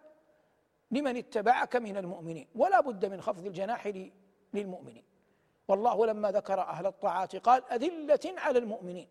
لمن 0.90 1.16
اتبعك 1.16 1.76
من 1.76 1.96
المؤمنين 1.96 2.48
ولا 2.54 2.80
بد 2.80 3.06
من 3.06 3.20
خفض 3.20 3.46
الجناح 3.46 3.92
للمؤمنين. 4.54 5.04
والله 5.68 6.06
لما 6.06 6.32
ذكر 6.32 6.60
أهل 6.60 6.86
الطاعات 6.86 7.36
قال 7.36 7.72
أذلة 7.72 8.40
على 8.40 8.58
المؤمنين. 8.58 9.08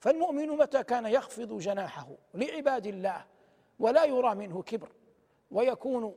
فالمؤمن 0.00 0.48
متى 0.48 0.82
كان 0.84 1.06
يخفض 1.06 1.58
جناحه 1.58 2.08
لعباد 2.34 2.86
الله؟ 2.86 3.24
ولا 3.78 4.04
يرى 4.04 4.34
منه 4.34 4.62
كبر 4.62 4.88
ويكون 5.50 6.14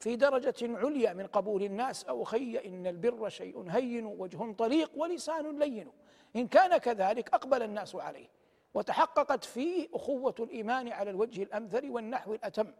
في 0.00 0.16
درجة 0.16 0.54
عليا 0.62 1.12
من 1.12 1.26
قبول 1.26 1.62
الناس 1.62 2.04
أو 2.04 2.24
خي 2.24 2.58
إن 2.66 2.86
البر 2.86 3.28
شيء 3.28 3.64
هين 3.68 4.06
وجه 4.06 4.52
طليق 4.52 4.90
ولسان 4.96 5.58
لين. 5.58 5.88
إن 6.36 6.46
كان 6.46 6.76
كذلك 6.76 7.34
أقبل 7.34 7.62
الناس 7.62 7.94
عليه. 7.94 8.28
وتحققت 8.74 9.44
فيه 9.44 9.88
أخوة 9.94 10.34
الإيمان 10.40 10.92
على 10.92 11.10
الوجه 11.10 11.42
الأمثل 11.42 11.90
والنحو 11.90 12.34
الأتم. 12.34 12.72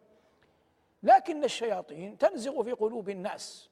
لكن 1.03 1.45
الشياطين 1.45 2.19
تنزغ 2.19 2.63
في 2.63 2.73
قلوب 2.73 3.09
الناس 3.09 3.71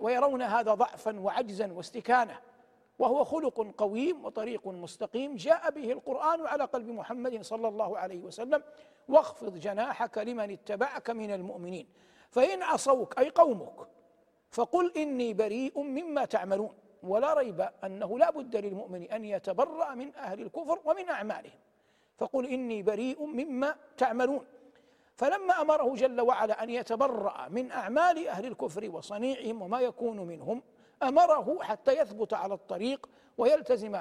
ويرون 0.00 0.42
هذا 0.42 0.74
ضعفا 0.74 1.20
وعجزا 1.20 1.72
واستكانة. 1.72 2.40
وهو 2.98 3.24
خلق 3.24 3.74
قويم 3.78 4.24
وطريق 4.24 4.68
مستقيم. 4.68 5.36
جاء 5.36 5.70
به 5.70 5.92
القرآن 5.92 6.46
على 6.46 6.64
قلب 6.64 6.88
محمد 6.88 7.42
صلى 7.42 7.68
الله 7.68 7.98
عليه 7.98 8.20
وسلم. 8.20 8.62
واخفض 9.08 9.58
جناحك 9.58 10.18
لمن 10.18 10.50
اتبعك 10.50 11.10
من 11.10 11.30
المؤمنين. 11.30 11.86
فإن 12.30 12.62
عصوك 12.62 13.18
أي 13.18 13.30
قومك 13.30 13.88
فقل 14.50 14.92
إني 14.96 15.34
بريء 15.34 15.82
مما 15.82 16.24
تعملون. 16.24 16.74
ولا 17.02 17.34
ريب 17.34 17.68
أنه 17.84 18.18
لا 18.18 18.30
بد 18.30 18.56
للمؤمن 18.56 19.02
أن 19.02 19.24
يتبرأ 19.24 19.94
من 19.94 20.14
أهل 20.14 20.40
الكفر 20.40 20.80
ومن 20.84 21.08
أعمالهم. 21.08 21.58
فقل 22.18 22.46
إني 22.46 22.82
بريء 22.82 23.26
مما 23.26 23.76
تعملون. 23.96 24.46
فلما 25.16 25.60
أمره 25.60 25.94
جل 25.94 26.20
وعلا 26.20 26.62
أن 26.62 26.70
يتبرأ 26.70 27.48
من 27.48 27.70
أعمال 27.70 28.28
أهل 28.28 28.46
الكفر 28.46 28.90
وصنيعهم 28.90 29.62
وما 29.62 29.80
يكون 29.80 30.16
منهم 30.20 30.62
أمره 31.02 31.58
حتى 31.62 31.98
يثبت 31.98 32.34
على 32.34 32.54
الطريق 32.54 33.08
ويلتزم 33.38 34.00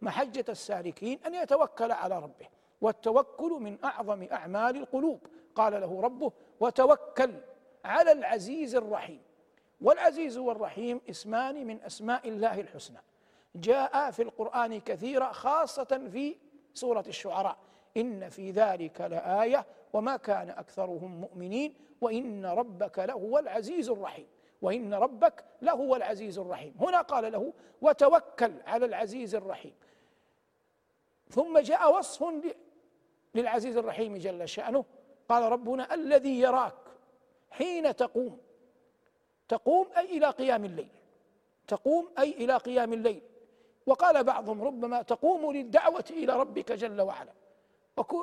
محجة 0.00 0.44
السالكين 0.48 1.18
أن 1.26 1.34
يتوكل 1.34 1.92
على 1.92 2.18
ربه. 2.18 2.46
والتوكل 2.80 3.50
من 3.50 3.84
أعظم 3.84 4.26
أعمال 4.32 4.76
القلوب. 4.76 5.26
قال 5.54 5.80
له 5.80 6.00
ربه 6.00 6.32
وتوكل 6.60 7.34
على 7.84 8.12
العزيز 8.12 8.74
الرحيم. 8.74 9.22
والعزيز 9.80 10.38
والرحيم 10.38 11.00
اسمان 11.10 11.66
من 11.66 11.82
أسماء 11.82 12.28
الله 12.28 12.60
الحسنى. 12.60 12.98
جاء 13.54 14.10
في 14.10 14.22
القرآن 14.22 14.80
كثيرا 14.80 15.32
خاصة 15.32 16.08
في 16.12 16.36
سورة 16.74 17.04
الشعراء. 17.08 17.56
إن 17.96 18.28
في 18.28 18.50
ذلك 18.50 19.00
لآية 19.00 19.66
وما 19.92 20.16
كان 20.16 20.50
أكثرهم 20.50 21.20
مؤمنين 21.20 21.74
وإن 22.00 22.46
ربك 22.46 22.98
لهو 22.98 23.38
العزيز 23.38 23.90
الرحيم. 23.90 24.26
وإن 24.62 24.94
ربك 24.94 25.44
لهو 25.62 25.96
العزيز 25.96 26.38
الرحيم. 26.38 26.74
هنا 26.80 27.00
قال 27.00 27.32
له 27.32 27.52
وتوكل 27.80 28.52
على 28.66 28.86
العزيز 28.86 29.34
الرحيم. 29.34 29.74
ثم 31.30 31.58
جاء 31.58 31.98
وصف 31.98 32.24
للعزيز 33.34 33.76
الرحيم 33.76 34.16
جل 34.16 34.48
شأنه. 34.48 34.84
قال 35.28 35.52
ربنا 35.52 35.94
الذي 35.94 36.40
يراك 36.40 36.74
حين 37.50 37.96
تقوم. 37.96 38.38
تقوم 39.48 39.86
أي 39.96 40.18
إلى 40.18 40.30
قيام 40.30 40.64
الليل. 40.64 40.88
تقوم 41.68 42.08
أي 42.18 42.30
إلى 42.30 42.56
قيام 42.56 42.92
الليل. 42.92 43.22
وقال 43.86 44.24
بعضهم 44.24 44.62
ربما 44.62 45.02
تقوم 45.02 45.52
للدعوة 45.52 46.04
إلى 46.10 46.32
ربك 46.36 46.72
جل 46.72 47.00
وعلا. 47.00 47.32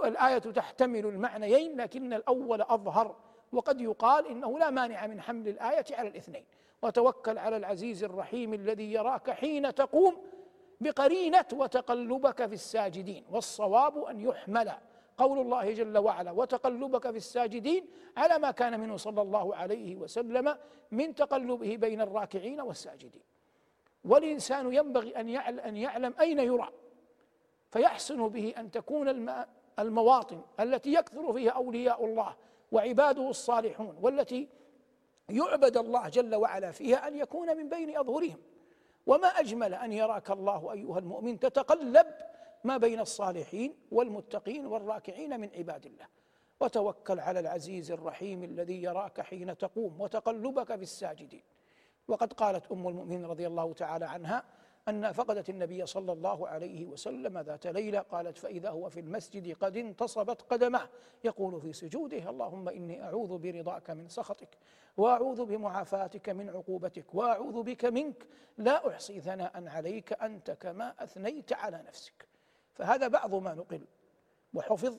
الآية 0.03 0.37
تحتمل 0.37 1.05
المعنيين 1.05 1.81
لكن 1.81 2.13
الأول 2.13 2.61
أظهر 2.61 3.15
وقد 3.53 3.81
يقال 3.81 4.27
إنه 4.27 4.59
لا 4.59 4.69
مانع 4.69 5.07
من 5.07 5.21
حمل 5.21 5.47
الآية 5.47 5.85
على 5.91 6.07
الاثنين. 6.07 6.45
وتوكل 6.81 7.37
على 7.37 7.57
العزيز 7.57 8.03
الرحيم 8.03 8.53
الذي 8.53 8.93
يراك 8.93 9.31
حين 9.31 9.75
تقوم 9.75 10.17
بقرينة 10.81 11.45
وتقلبك 11.53 12.45
في 12.45 12.53
الساجدين. 12.53 13.25
والصواب 13.31 14.03
أن 14.03 14.19
يحمل 14.19 14.71
قول 15.17 15.39
الله 15.39 15.71
جل 15.73 15.97
وعلا 15.97 16.31
وتقلبك 16.31 17.11
في 17.11 17.17
الساجدين 17.17 17.85
على 18.17 18.39
ما 18.39 18.51
كان 18.51 18.79
منه 18.79 18.97
صلى 18.97 19.21
الله 19.21 19.55
عليه 19.55 19.95
وسلم 19.95 20.57
من 20.91 21.15
تقلبه 21.15 21.75
بين 21.75 22.01
الراكعين 22.01 22.61
والساجدين. 22.61 23.21
والإنسان 24.05 24.73
ينبغي 24.73 25.19
أن 25.19 25.29
يعلم, 25.29 25.59
أن 25.59 25.77
يعلم 25.77 26.13
أين 26.19 26.39
يرى 26.39 26.69
فيحسن 27.71 28.27
به 28.27 28.53
أن 28.57 28.71
تكون 28.71 29.29
المواطن 29.79 30.41
التي 30.59 30.93
يكثر 30.93 31.33
فيها 31.33 31.51
أولياء 31.51 32.05
الله 32.05 32.35
وعباده 32.73 33.29
الصالحون 33.29 33.97
والتي 34.01 34.49
يعبد 35.29 35.77
الله 35.77 36.09
جل 36.09 36.35
وعلا 36.35 36.71
فيها 36.71 37.07
أن 37.07 37.15
يكون 37.15 37.57
من 37.57 37.69
بين 37.69 37.97
أظهرهم. 37.97 38.37
وما 39.05 39.27
أجمل 39.27 39.73
أن 39.73 39.93
يراك 39.93 40.31
الله 40.31 40.71
أيها 40.73 40.99
المؤمن 40.99 41.39
تتقلب 41.39 42.07
ما 42.63 42.77
بين 42.77 42.99
الصالحين 42.99 43.75
والمتقين 43.91 44.65
والراكعين 44.65 45.39
من 45.39 45.49
عباد 45.57 45.85
الله. 45.85 46.05
وتوكل 46.59 47.19
على 47.19 47.39
العزيز 47.39 47.91
الرحيم 47.91 48.43
الذي 48.43 48.83
يراك 48.83 49.21
حين 49.21 49.57
تقوم 49.57 50.01
وتقلبك 50.01 50.75
في 50.75 50.83
الساجدين. 50.83 51.43
وقد 52.07 52.33
قالت 52.33 52.71
أم 52.71 52.87
المؤمنين 52.87 53.25
رضي 53.25 53.47
الله 53.47 53.73
تعالى 53.73 54.05
عنها 54.05 54.43
أن 54.89 55.11
فقدت 55.11 55.49
النبي 55.49 55.85
صلى 55.85 56.11
الله 56.11 56.47
عليه 56.47 56.85
وسلم 56.85 57.39
ذات 57.39 57.67
ليلة 57.67 57.99
قالت 57.99 58.37
فإذا 58.37 58.69
هو 58.69 58.89
في 58.89 58.99
المسجد 58.99 59.55
قد 59.55 59.77
انتصبت 59.77 60.41
قدماه 60.41 60.89
يقول 61.23 61.61
في 61.61 61.73
سجوده 61.73 62.29
اللهم 62.29 62.69
إني 62.69 63.03
أعوذ 63.03 63.37
برضاك 63.37 63.89
من 63.89 64.09
سخطك 64.09 64.57
وأعوذ 64.97 65.45
بمعافاتك 65.45 66.29
من 66.29 66.49
عقوبتك 66.49 67.15
وأعوذ 67.15 67.63
بك 67.63 67.85
منك 67.85 68.27
لا 68.57 68.89
أحصي 68.89 69.21
ثناء 69.21 69.67
عليك 69.67 70.13
أنت 70.13 70.51
كما 70.51 71.03
أثنيت 71.03 71.53
على 71.53 71.83
نفسك. 71.87 72.27
فهذا 72.73 73.07
بعض 73.07 73.35
ما 73.35 73.53
نقل 73.53 73.81
وحفظ 74.53 74.97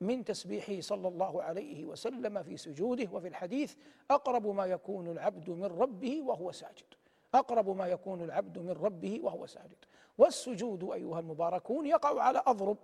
من 0.00 0.24
تسبيحه 0.24 0.80
صلى 0.80 1.08
الله 1.08 1.42
عليه 1.42 1.84
وسلم 1.84 2.42
في 2.42 2.56
سجوده 2.56 3.08
وفي 3.12 3.28
الحديث 3.28 3.74
أقرب 4.10 4.46
ما 4.46 4.66
يكون 4.66 5.10
العبد 5.10 5.50
من 5.50 5.64
ربه 5.64 6.22
وهو 6.22 6.52
ساجد. 6.52 6.94
أقرب 7.34 7.68
ما 7.76 7.86
يكون 7.86 8.22
العبد 8.22 8.58
من 8.58 8.70
ربه 8.70 9.20
وهو 9.22 9.46
ساجد. 9.46 9.84
والسجود 10.18 10.92
أيها 10.92 11.20
المباركون 11.20 11.86
يقع 11.86 12.22
على 12.22 12.42
أضرب 12.46 12.78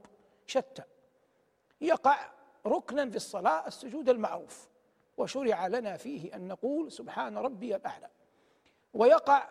شتى. 0.47 0.83
يقع 1.81 2.31
ركنا 2.67 3.11
في 3.11 3.17
الصلاة 3.17 3.67
السجود 3.67 4.09
المعروف. 4.09 4.69
وشرع 5.17 5.67
لنا 5.67 5.97
فيه 5.97 6.37
أن 6.37 6.49
نقول 6.49 6.93
سبحان 6.93 7.39
ربي 7.39 7.77
الأعلى. 7.77 8.09
ويقع 8.95 9.49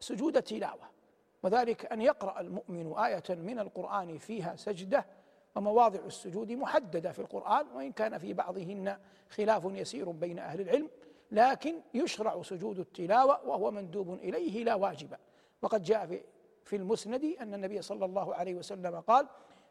سجود 0.00 0.36
التلاوة 0.36 0.94
وذلك 1.42 1.92
أن 1.92 2.00
يقرأ 2.00 2.40
المؤمن 2.40 2.92
آية 2.98 3.22
من 3.28 3.58
القرآن 3.58 4.18
فيها 4.18 4.56
سجدة 4.56 5.06
ومواضع 5.54 6.00
السجود 6.00 6.52
محددة 6.52 7.12
في 7.12 7.18
القرآن 7.18 7.66
وإن 7.74 7.92
كان 7.92 8.18
في 8.18 8.32
بعضهن 8.32 8.98
خلاف 9.30 9.64
يسير 9.64 10.10
بين 10.10 10.38
أهل 10.38 10.60
العلم. 10.60 10.90
لكن 11.34 11.80
يشرع 11.94 12.42
سجود 12.42 12.78
التلاوة 12.78 13.48
وهو 13.48 13.70
مندوب 13.70 14.14
إليه 14.14 14.64
لا 14.64 14.74
واجب. 14.74 15.14
وقد 15.62 15.82
جاء 15.82 16.06
في 16.06 16.20
في 16.64 16.76
المسند 16.76 17.24
أن 17.24 17.54
النبي 17.54 17.82
صلى 17.82 18.04
الله 18.04 18.34
عليه 18.34 18.54
وسلم 18.54 19.00
قال 19.00 19.26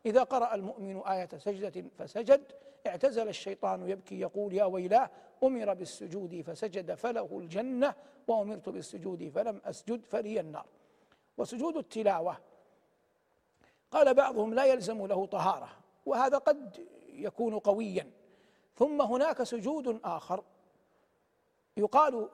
إذا 0.06 0.24
قرأ 0.24 0.56
المؤمن 0.56 0.98
آية 0.98 1.30
سجدة 1.38 1.90
فسجد 1.98 2.42
اعتزل 2.88 3.28
الشيطان 3.28 3.90
يبكي 3.90 4.20
يقول 4.20 4.54
يا 4.54 4.64
ويلاه 4.64 5.10
أمر 5.44 5.74
بالسجود 5.74 6.42
فسجد 6.42 6.94
فله 6.94 7.40
الجنة 7.40 7.96
وأمرت 8.28 8.70
بالسجود 8.70 9.30
فلم 9.30 9.62
أسجد 9.66 10.06
فلي 10.06 10.40
النار. 10.40 10.66
وسجود 11.38 11.78
التلاوة 11.78 12.38
قال 13.92 14.14
بعضهم 14.14 14.54
لا 14.54 14.66
يلزم 14.66 15.06
له 15.06 15.26
طهارة 15.26 15.70
وهذا 16.06 16.38
قد 16.38 16.88
يكون 17.10 17.60
قويا. 17.60 18.12
ثم 18.76 19.02
هناك 19.02 19.44
سجود 19.44 20.00
آخر 20.04 20.44
يقال 21.78 22.30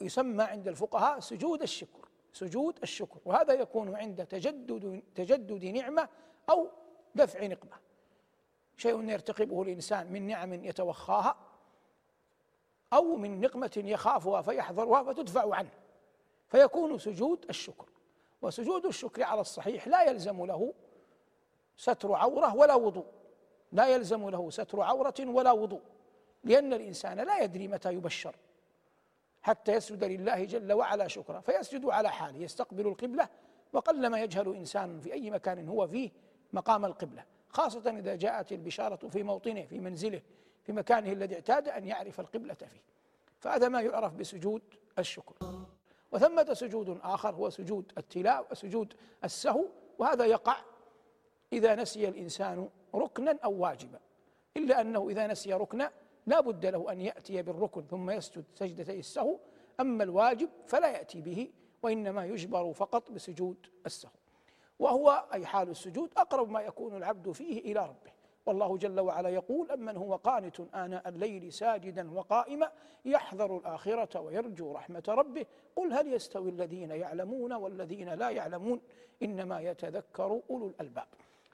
يسمى 0.00 0.44
عند 0.44 0.68
الفقهاء 0.68 1.20
سجود 1.20 1.62
الشكر 1.62 2.08
سجود 2.32 2.78
الشكر 2.82 3.20
وهذا 3.24 3.54
يكون 3.54 3.96
عند 3.96 4.26
تجدد 4.26 5.02
تجدد 5.14 5.64
نعمة 5.64 6.08
أو 6.50 6.68
دفع 7.14 7.46
نقمة. 7.46 7.76
شيء 8.76 9.10
يرتقبه 9.10 9.62
الإنسان 9.62 10.12
من 10.12 10.26
نعم 10.26 10.52
يتوخاها 10.52 11.36
أو 12.92 13.16
من 13.16 13.40
نقمة 13.40 13.82
يخافها 13.84 14.42
فيحذرها 14.42 15.02
فتدفع 15.02 15.54
عنه. 15.54 15.70
فيكون 16.48 16.98
سجود 16.98 17.44
الشكر. 17.50 17.88
وسجود 18.42 18.86
الشكر 18.86 19.22
على 19.22 19.40
الصحيح 19.40 19.88
لا 19.88 20.02
يلزم 20.02 20.44
له 20.44 20.74
ستر 21.76 22.14
عورة 22.14 22.56
ولا 22.56 22.74
وضوء. 22.74 23.06
لا 23.72 23.86
يلزم 23.86 24.28
له 24.28 24.50
ستر 24.50 24.80
عورة 24.80 25.14
ولا 25.20 25.52
وضوء 25.52 25.82
لأن 26.44 26.72
الإنسان 26.72 27.20
لا 27.20 27.42
يدري 27.42 27.68
متى 27.68 27.92
يبشر. 27.92 28.36
حتى 29.42 29.72
يسجد 29.72 30.04
لله 30.04 30.44
جل 30.44 30.72
وعلا 30.72 31.08
شكرا. 31.08 31.40
فيسجد 31.40 31.86
على 31.86 32.10
حاله 32.10 32.38
يستقبل 32.38 32.86
القبلة 32.86 33.28
وقلما 33.72 34.20
يجهل 34.20 34.54
إنسان 34.54 35.00
في 35.00 35.12
أي 35.12 35.30
مكان 35.30 35.68
هو 35.68 35.86
فيه 35.86 36.10
مقام 36.52 36.84
القبلة. 36.84 37.24
خاصة 37.48 37.90
إذا 37.90 38.16
جاءت 38.16 38.52
البشارة 38.52 39.08
في 39.08 39.22
موطنه 39.22 39.66
في 39.66 39.80
منزله 39.80 40.22
في 40.62 40.72
مكانه 40.72 41.12
الذي 41.12 41.34
اعتاد 41.34 41.68
أن 41.68 41.84
يعرف 41.84 42.20
القبلة 42.20 42.54
فيه. 42.54 42.82
فهذا 43.40 43.68
ما 43.68 43.80
يعرف 43.80 44.14
بسجود 44.14 44.62
الشكر. 44.98 45.34
وثمة 46.12 46.54
سجود 46.54 47.00
آخر 47.02 47.34
هو 47.34 47.50
سجود 47.50 47.92
التلاوة 47.98 48.54
سجود 48.54 48.94
السهو 49.24 49.64
وهذا 49.98 50.24
يقع 50.24 50.56
إذا 51.52 51.74
نسي 51.74 52.08
الإنسان 52.08 52.68
ركنا 52.94 53.38
أو 53.44 53.52
واجبا. 53.52 53.98
إلا 54.56 54.80
أنه 54.80 55.08
إذا 55.08 55.26
نسي 55.26 55.52
ركنا 55.52 55.90
لا 56.28 56.40
بد 56.40 56.66
له 56.66 56.92
أن 56.92 57.00
يأتي 57.00 57.42
بالركن 57.42 57.82
ثم 57.82 58.10
يسجد 58.10 58.44
سجدتي 58.54 58.98
السهو. 58.98 59.38
أما 59.80 60.04
الواجب 60.04 60.48
فلا 60.66 60.88
يأتي 60.88 61.20
به 61.20 61.50
وإنما 61.82 62.26
يجبر 62.26 62.72
فقط 62.72 63.10
بسجود 63.10 63.66
السهو. 63.86 64.12
وهو 64.78 65.24
أي 65.32 65.46
حال 65.46 65.70
السجود 65.70 66.12
أقرب 66.16 66.50
ما 66.50 66.60
يكون 66.60 66.96
العبد 66.96 67.30
فيه 67.32 67.60
إلى 67.60 67.80
ربه. 67.80 68.12
والله 68.46 68.76
جل 68.76 69.00
وعلا 69.00 69.28
يقول 69.28 69.70
أمن 69.70 69.96
هو 69.96 70.16
قانت 70.16 70.60
آناء 70.74 71.08
الليل 71.08 71.52
ساجدا 71.52 72.10
وقائما 72.12 72.72
يحذر 73.04 73.56
الآخرة 73.56 74.20
ويرجو 74.20 74.72
رحمة 74.72 75.02
ربه. 75.08 75.46
قل 75.76 75.92
هل 75.92 76.12
يستوي 76.12 76.50
الذين 76.50 76.90
يعلمون 76.90 77.52
والذين 77.52 78.08
لا 78.08 78.30
يعلمون؟ 78.30 78.80
إنما 79.22 79.60
يتذكر 79.60 80.40
أولو 80.50 80.68
الألباب. 80.68 81.06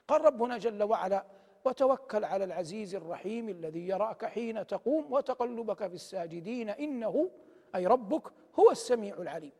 قال 0.07 0.25
ربنا 0.25 0.57
جل 0.57 0.83
وعلا 0.83 1.25
وتوكل 1.65 2.25
على 2.25 2.43
العزيز 2.43 2.95
الرحيم 2.95 3.49
الذي 3.49 3.87
يراك 3.87 4.25
حين 4.25 4.67
تقوم 4.67 5.13
وتقلبك 5.13 5.87
في 5.87 5.93
الساجدين 5.93 6.69
إنه 6.69 7.29
أي 7.75 7.87
ربك 7.87 8.31
هو 8.59 8.71
السميع 8.71 9.15
العليم. 9.15 9.51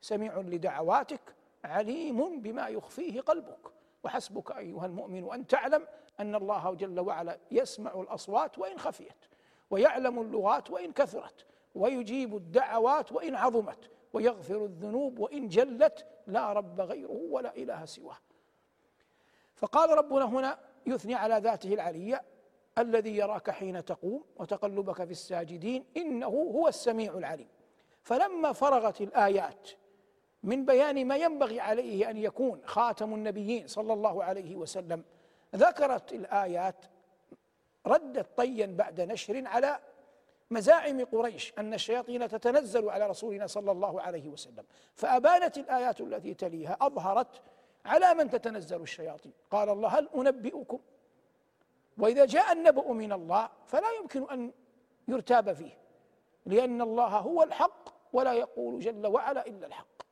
سميع 0.00 0.38
لدعواتك 0.40 1.34
عليم 1.64 2.40
بما 2.40 2.68
يخفيه 2.68 3.20
قلبك. 3.20 3.72
وحسبك 4.04 4.52
أيها 4.52 4.86
المؤمن 4.86 5.32
أن 5.32 5.46
تعلم 5.46 5.86
أن 6.20 6.34
الله 6.34 6.74
جل 6.74 7.00
وعلا 7.00 7.38
يسمع 7.50 8.00
الأصوات 8.00 8.58
وإن 8.58 8.78
خفيت 8.78 9.24
ويعلم 9.70 10.20
اللغات 10.20 10.70
وإن 10.70 10.92
كثرت 10.92 11.46
ويجيب 11.74 12.36
الدعوات 12.36 13.12
وإن 13.12 13.34
عظمت 13.34 13.90
ويغفر 14.12 14.64
الذنوب 14.64 15.18
وإن 15.18 15.48
جلت 15.48 16.06
لا 16.26 16.52
رب 16.52 16.80
غيره 16.80 17.20
ولا 17.30 17.56
إله 17.56 17.84
سواه. 17.84 18.16
فقال 19.56 19.98
ربنا 19.98 20.24
هنا 20.24 20.58
يثني 20.86 21.14
على 21.14 21.38
ذاته 21.38 21.74
العلية 21.74 22.22
الذي 22.78 23.16
يراك 23.16 23.50
حين 23.50 23.84
تقوم 23.84 24.24
وتقلبك 24.36 25.04
في 25.04 25.10
الساجدين 25.10 25.84
إنه 25.96 26.26
هو 26.26 26.68
السميع 26.68 27.12
العليم. 27.12 27.48
فلما 28.02 28.52
فرغت 28.52 29.00
الآيات 29.00 29.70
من 30.42 30.64
بيان 30.64 31.06
ما 31.06 31.16
ينبغي 31.16 31.60
عليه 31.60 32.10
أن 32.10 32.16
يكون 32.16 32.60
خاتم 32.64 33.14
النبيين 33.14 33.66
صلى 33.66 33.92
الله 33.92 34.24
عليه 34.24 34.56
وسلم 34.56 35.04
ذكرت 35.56 36.12
الآيات 36.12 36.84
ردت 37.86 38.26
طيا 38.36 38.66
بعد 38.66 39.00
نشر 39.00 39.46
على 39.46 39.78
مزاعم 40.50 41.04
قريش 41.04 41.52
أن 41.58 41.74
الشياطين 41.74 42.28
تتنزل 42.28 42.90
على 42.90 43.06
رسولنا 43.06 43.46
صلى 43.46 43.72
الله 43.72 44.00
عليه 44.00 44.28
وسلم. 44.28 44.64
فأبانت 44.94 45.58
الآيات 45.58 46.00
التي 46.00 46.34
تليها 46.34 46.76
أظهرت 46.80 47.42
على 47.84 48.14
من 48.14 48.30
تتنزل 48.30 48.82
الشياطين. 48.82 49.32
قال 49.50 49.68
الله 49.68 49.88
هل 49.88 50.08
أنبئكم؟ 50.14 50.80
وإذا 51.98 52.24
جاء 52.24 52.52
النبأ 52.52 52.92
من 52.92 53.12
الله 53.12 53.48
فلا 53.66 53.90
يمكن 54.00 54.30
أن 54.30 54.52
يرتاب 55.08 55.52
فيه 55.52 55.78
لأن 56.46 56.82
الله 56.82 57.06
هو 57.06 57.42
الحق 57.42 57.88
ولا 58.12 58.32
يقول 58.32 58.80
جل 58.80 59.06
وعلا 59.06 59.46
إلا 59.46 59.66
الحق. 59.66 60.02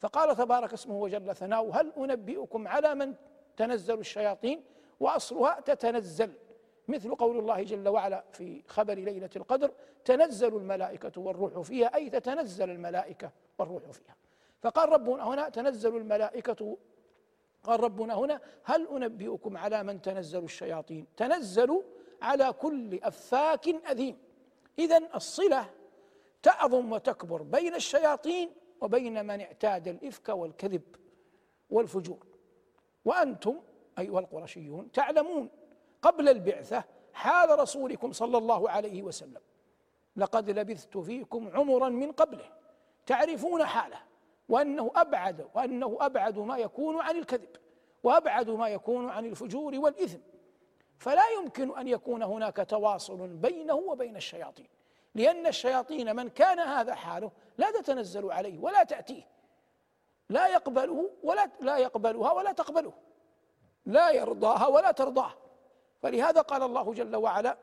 فقال 0.00 0.36
تبارك 0.36 0.72
اسمه 0.72 0.94
وجل 0.94 1.34
ثناؤه 1.34 1.80
هل 1.80 1.92
أنبئكم 1.96 2.68
على 2.68 2.94
من 2.94 3.14
تنزل 3.56 3.98
الشياطين؟ 3.98 4.64
وأصلها 5.00 5.60
تتنزل 5.60 6.32
مثل 6.88 7.14
قول 7.14 7.38
الله 7.38 7.62
جل 7.62 7.88
وعلا 7.88 8.24
في 8.32 8.62
خبر 8.66 8.94
ليلة 8.94 9.30
القدر 9.36 9.70
تنزل 10.04 10.56
الملائكة 10.56 11.20
والروح 11.20 11.60
فيها 11.60 11.94
أي 11.94 12.10
تتنزل 12.10 12.70
الملائكة 12.70 13.30
والروح 13.58 13.82
فيها. 13.82 14.16
فقال 14.62 14.88
ربنا 14.88 15.28
هنا 15.28 15.48
تنزل 15.48 15.96
الملائكة 15.96 16.76
قال 17.64 17.80
ربنا 17.80 18.14
هنا 18.14 18.40
هل 18.64 18.88
أنبئكم 18.88 19.56
على 19.56 19.82
من 19.82 20.02
تنزل 20.02 20.44
الشياطين؟ 20.44 21.06
تنزل 21.16 21.82
على 22.22 22.52
كل 22.52 23.00
أفاك 23.02 23.68
أثيم 23.68 24.18
إذا 24.78 25.14
الصلة 25.14 25.70
تعظم 26.42 26.92
وتكبر 26.92 27.42
بين 27.42 27.74
الشياطين 27.74 28.50
وبين 28.80 29.24
من 29.26 29.40
اعتاد 29.40 29.88
الإفك 29.88 30.28
والكذب 30.28 30.82
والفجور. 31.70 32.26
وأنتم 33.04 33.60
أيها 33.98 34.20
القرشيون 34.20 34.92
تعلمون 34.92 35.50
قبل 36.02 36.28
البعثة 36.28 36.84
حال 37.12 37.58
رسولكم 37.58 38.12
صلى 38.12 38.38
الله 38.38 38.70
عليه 38.70 39.02
وسلم. 39.02 39.40
لقد 40.16 40.50
لبثت 40.50 40.98
فيكم 40.98 41.48
عمرا 41.54 41.88
من 41.88 42.12
قبله. 42.12 42.52
تعرفون 43.06 43.64
حاله. 43.64 44.07
وأنه 44.48 44.90
أبعد 44.96 45.48
وأنه 45.54 45.98
أبعد 46.00 46.38
ما 46.38 46.58
يكون 46.58 47.00
عن 47.00 47.16
الكذب 47.16 47.56
وأبعد 48.02 48.50
ما 48.50 48.68
يكون 48.68 49.10
عن 49.10 49.26
الفجور 49.26 49.74
والإثم. 49.78 50.18
فلا 50.98 51.28
يمكن 51.28 51.78
أن 51.78 51.88
يكون 51.88 52.22
هناك 52.22 52.56
تواصل 52.56 53.28
بينه 53.28 53.74
وبين 53.74 54.16
الشياطين 54.16 54.68
لأن 55.14 55.46
الشياطين 55.46 56.16
من 56.16 56.28
كان 56.28 56.58
هذا 56.58 56.94
حاله 56.94 57.30
لا 57.58 57.70
تتنزل 57.70 58.32
عليه 58.32 58.58
ولا 58.58 58.84
تأتيه. 58.84 59.22
لا 60.28 60.46
يقبله 60.46 61.10
ولا 61.22 61.50
لا 61.60 61.76
يقبلها 61.76 62.32
ولا 62.32 62.52
تقبله. 62.52 62.92
لا 63.86 64.10
يرضاها 64.10 64.66
ولا 64.66 64.90
ترضاه. 64.90 65.34
فلهذا 66.02 66.40
قال 66.40 66.62
الله 66.62 66.94
جل 66.94 67.16
وعلا 67.16 67.58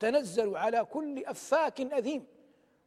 تنزل 0.00 0.56
على 0.56 0.84
كل 0.84 1.24
أفاك 1.24 1.80
اثيم 1.80 2.26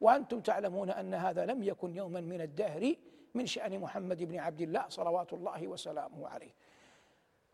وأنتم 0.02 0.42
تعلمون 0.42 0.90
أن 0.90 1.14
هذا 1.14 1.46
لم 1.46 1.64
يكن 1.64 1.96
يوما 1.96 2.22
من 2.22 2.42
الدهر 2.42 2.96
من 3.34 3.46
شأن 3.46 3.80
محمد 3.80 4.24
بن 4.24 4.40
عبد 4.40 4.62
الله 4.62 4.86
صلوات 4.90 5.34
الله 5.34 5.68
وسلامه 5.68 6.28
عليه. 6.28 6.54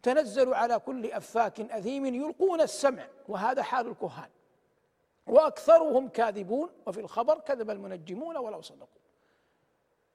تنزل 0.03 0.53
على 0.53 0.79
كل 0.79 1.12
أفاك 1.12 1.60
أثيم 1.60 2.06
يلقون 2.06 2.62
السمع 2.62 3.08
وهذا 3.27 3.63
حال 3.63 3.88
الكهان. 3.88 4.29
وأكثرهم 5.27 6.08
كاذبون 6.08 6.69
وفي 6.86 6.99
الخبر 6.99 7.39
كذب 7.39 7.69
المنجمون 7.69 8.38
ولو 8.38 8.62
صدقوا. 8.62 9.01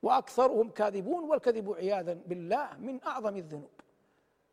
وأكثرهم 0.03 0.71
كاذبون 0.71 1.25
والكذب 1.25 1.73
عياذا 1.73 2.14
بالله 2.14 2.77
من 2.79 3.05
أعظم 3.05 3.37
الذنوب. 3.37 3.71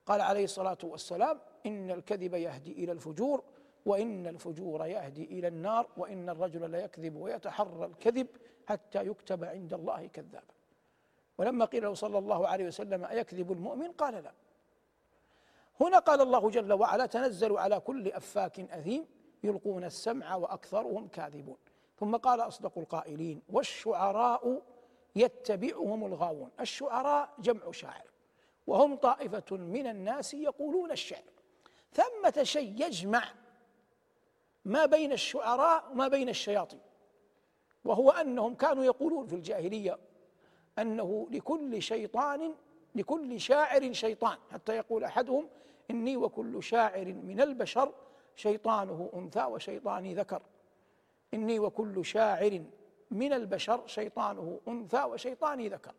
قال 0.06 0.22
عليه 0.22 0.44
الصلاة 0.44 0.78
والسلام 0.84 1.40
إن 1.66 1.92
الكذب 1.92 2.34
يهدي 2.34 2.72
إلى 2.72 2.92
الفجور 2.92 3.44
وإن 3.86 4.28
الفجور 4.28 4.86
يهدي 4.86 5.24
إلى 5.24 5.48
النار 5.48 5.88
وإن 5.98 6.30
الرجل 6.30 6.70
ليكذب 6.70 7.16
ويتحرى 7.16 7.86
الكذب 7.86 8.28
حتى 8.68 9.08
يكتب 9.08 9.44
عند 9.44 9.74
الله 9.74 10.08
كذابا. 10.08 10.54
ولما 11.38 11.66
قيل 11.66 11.84
له 11.84 11.94
صلى 11.94 12.18
الله 12.18 12.48
عليه 12.48 12.68
وسلم 12.68 13.06
أيكذب 13.06 13.52
المؤمن؟ 13.52 13.92
قال 13.92 14.24
لا. 14.24 14.32
هنا 15.82 16.00
قال 16.00 16.22
الله 16.22 16.50
جل 16.50 16.74
وعلا 16.74 17.06
تنزل 17.06 17.58
على 17.58 17.80
كل 17.80 18.08
أفاك 18.08 18.60
أثيم 18.60 19.06
يلقون 19.44 19.84
السمع 19.84 20.36
وأكثرهم 20.36 21.08
كاذبون. 21.08 21.58
ثم 22.00 22.16
قال 22.16 22.40
أصدق 22.40 22.78
القائلين 22.78 23.42
والشعراء 23.50 24.62
يتبعهم 25.16 26.06
الغاوون. 26.06 26.50
الشعراء 26.60 27.30
جمع 27.40 27.72
شاعر 27.72 28.08
وهم 28.68 28.96
طائفة 28.96 29.58
من 29.58 29.88
الناس 29.88 30.34
يقولون 30.34 30.92
الشعر. 30.92 31.24
ثمه 31.94 32.44
شيء 32.44 32.86
يجمع 32.86 33.24
ما 34.66 34.86
بين 34.86 35.12
الشعراء 35.12 35.92
وما 35.92 36.08
بين 36.08 36.30
الشياطين. 36.30 36.80
وهو 37.86 38.10
أنهم 38.10 38.56
كانوا 38.56 38.84
يقولون 38.84 39.28
في 39.28 39.36
الجاهلية 39.36 39.98
أنه 40.80 41.28
لكل 41.32 41.82
شيطان 41.82 42.54
لكل 42.96 43.40
شاعر 43.40 43.94
شيطان. 43.94 44.38
حتى 44.52 44.76
يقول 44.76 45.04
أحدهم 45.04 45.50
إني 45.92 46.18
وكل 46.18 46.64
شاعر 46.64 47.06
من 47.06 47.42
البشر 47.42 47.94
شيطانه 48.36 49.10
أنثى 49.16 49.44
وشيطاني 49.44 50.14
ذكر. 50.14 50.42
إني 51.34 51.60
وكل 51.60 52.06
شاعر 52.06 52.64
من 53.12 53.34
البشر 53.34 53.88
شيطانه 53.88 54.60
أنثى 54.68 55.04
وشيطاني 55.04 55.70
ذكر. 55.70 55.94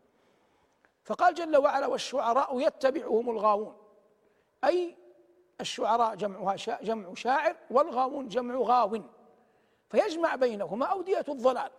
فقال 1.05 1.35
جل 1.35 1.57
وعلا 1.57 1.87
والشعراء 1.87 2.61
يتبعهم 2.61 3.31
الغاوون. 3.31 3.77
أي 4.65 4.97
الشعراء 5.61 6.14
جمعها 6.14 6.57
شا 6.57 6.83
جمع 6.83 7.14
شاعر 7.14 7.57
والغاوون 7.71 8.29
جمع 8.29 8.55
غاو. 8.55 9.03
فيجمع 9.88 10.35
بينهما 10.35 10.87
أودية 10.87 11.25
الضلال 11.29 11.71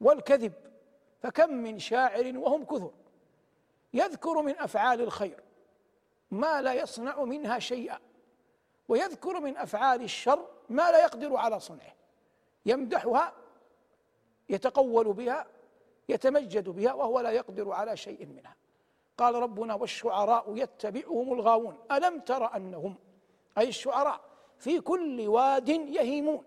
والكذب 0.00 0.52
فكم 1.22 1.50
من 1.50 1.78
شاعر 1.78 2.38
وهم 2.38 2.64
كثر. 2.64 2.90
يذكر 3.94 4.42
من 4.42 4.58
أفعال 4.58 5.00
الخير 5.00 5.42
ما 6.30 6.62
لا 6.62 6.72
يصنع 6.74 7.24
منها 7.24 7.58
شيئا 7.58 7.98
ويذكر 8.88 9.40
من 9.40 9.56
أفعال 9.56 10.02
الشر 10.02 10.48
ما 10.68 10.90
لا 10.90 11.02
يقدر 11.02 11.36
على 11.36 11.60
صنعه. 11.60 11.94
يمدحها 12.66 13.32
يتقول 14.48 15.12
بها 15.12 15.46
يتمجد 16.08 16.68
بها 16.68 16.92
وهو 16.92 17.20
لا 17.20 17.30
يقدر 17.30 17.72
على 17.72 17.96
شيء 17.96 18.26
منها. 18.26 18.59
قال 19.20 19.34
ربنا 19.34 19.74
والشعراء 19.74 20.56
يتبعهم 20.56 21.32
الغاوون. 21.32 21.78
ألم 21.92 22.20
تر 22.20 22.56
أنهم 22.56 22.94
أي 23.58 23.68
الشعراء 23.68 24.20
في 24.58 24.80
كل 24.80 25.28
واد 25.28 25.68
يهيمون. 25.68 26.44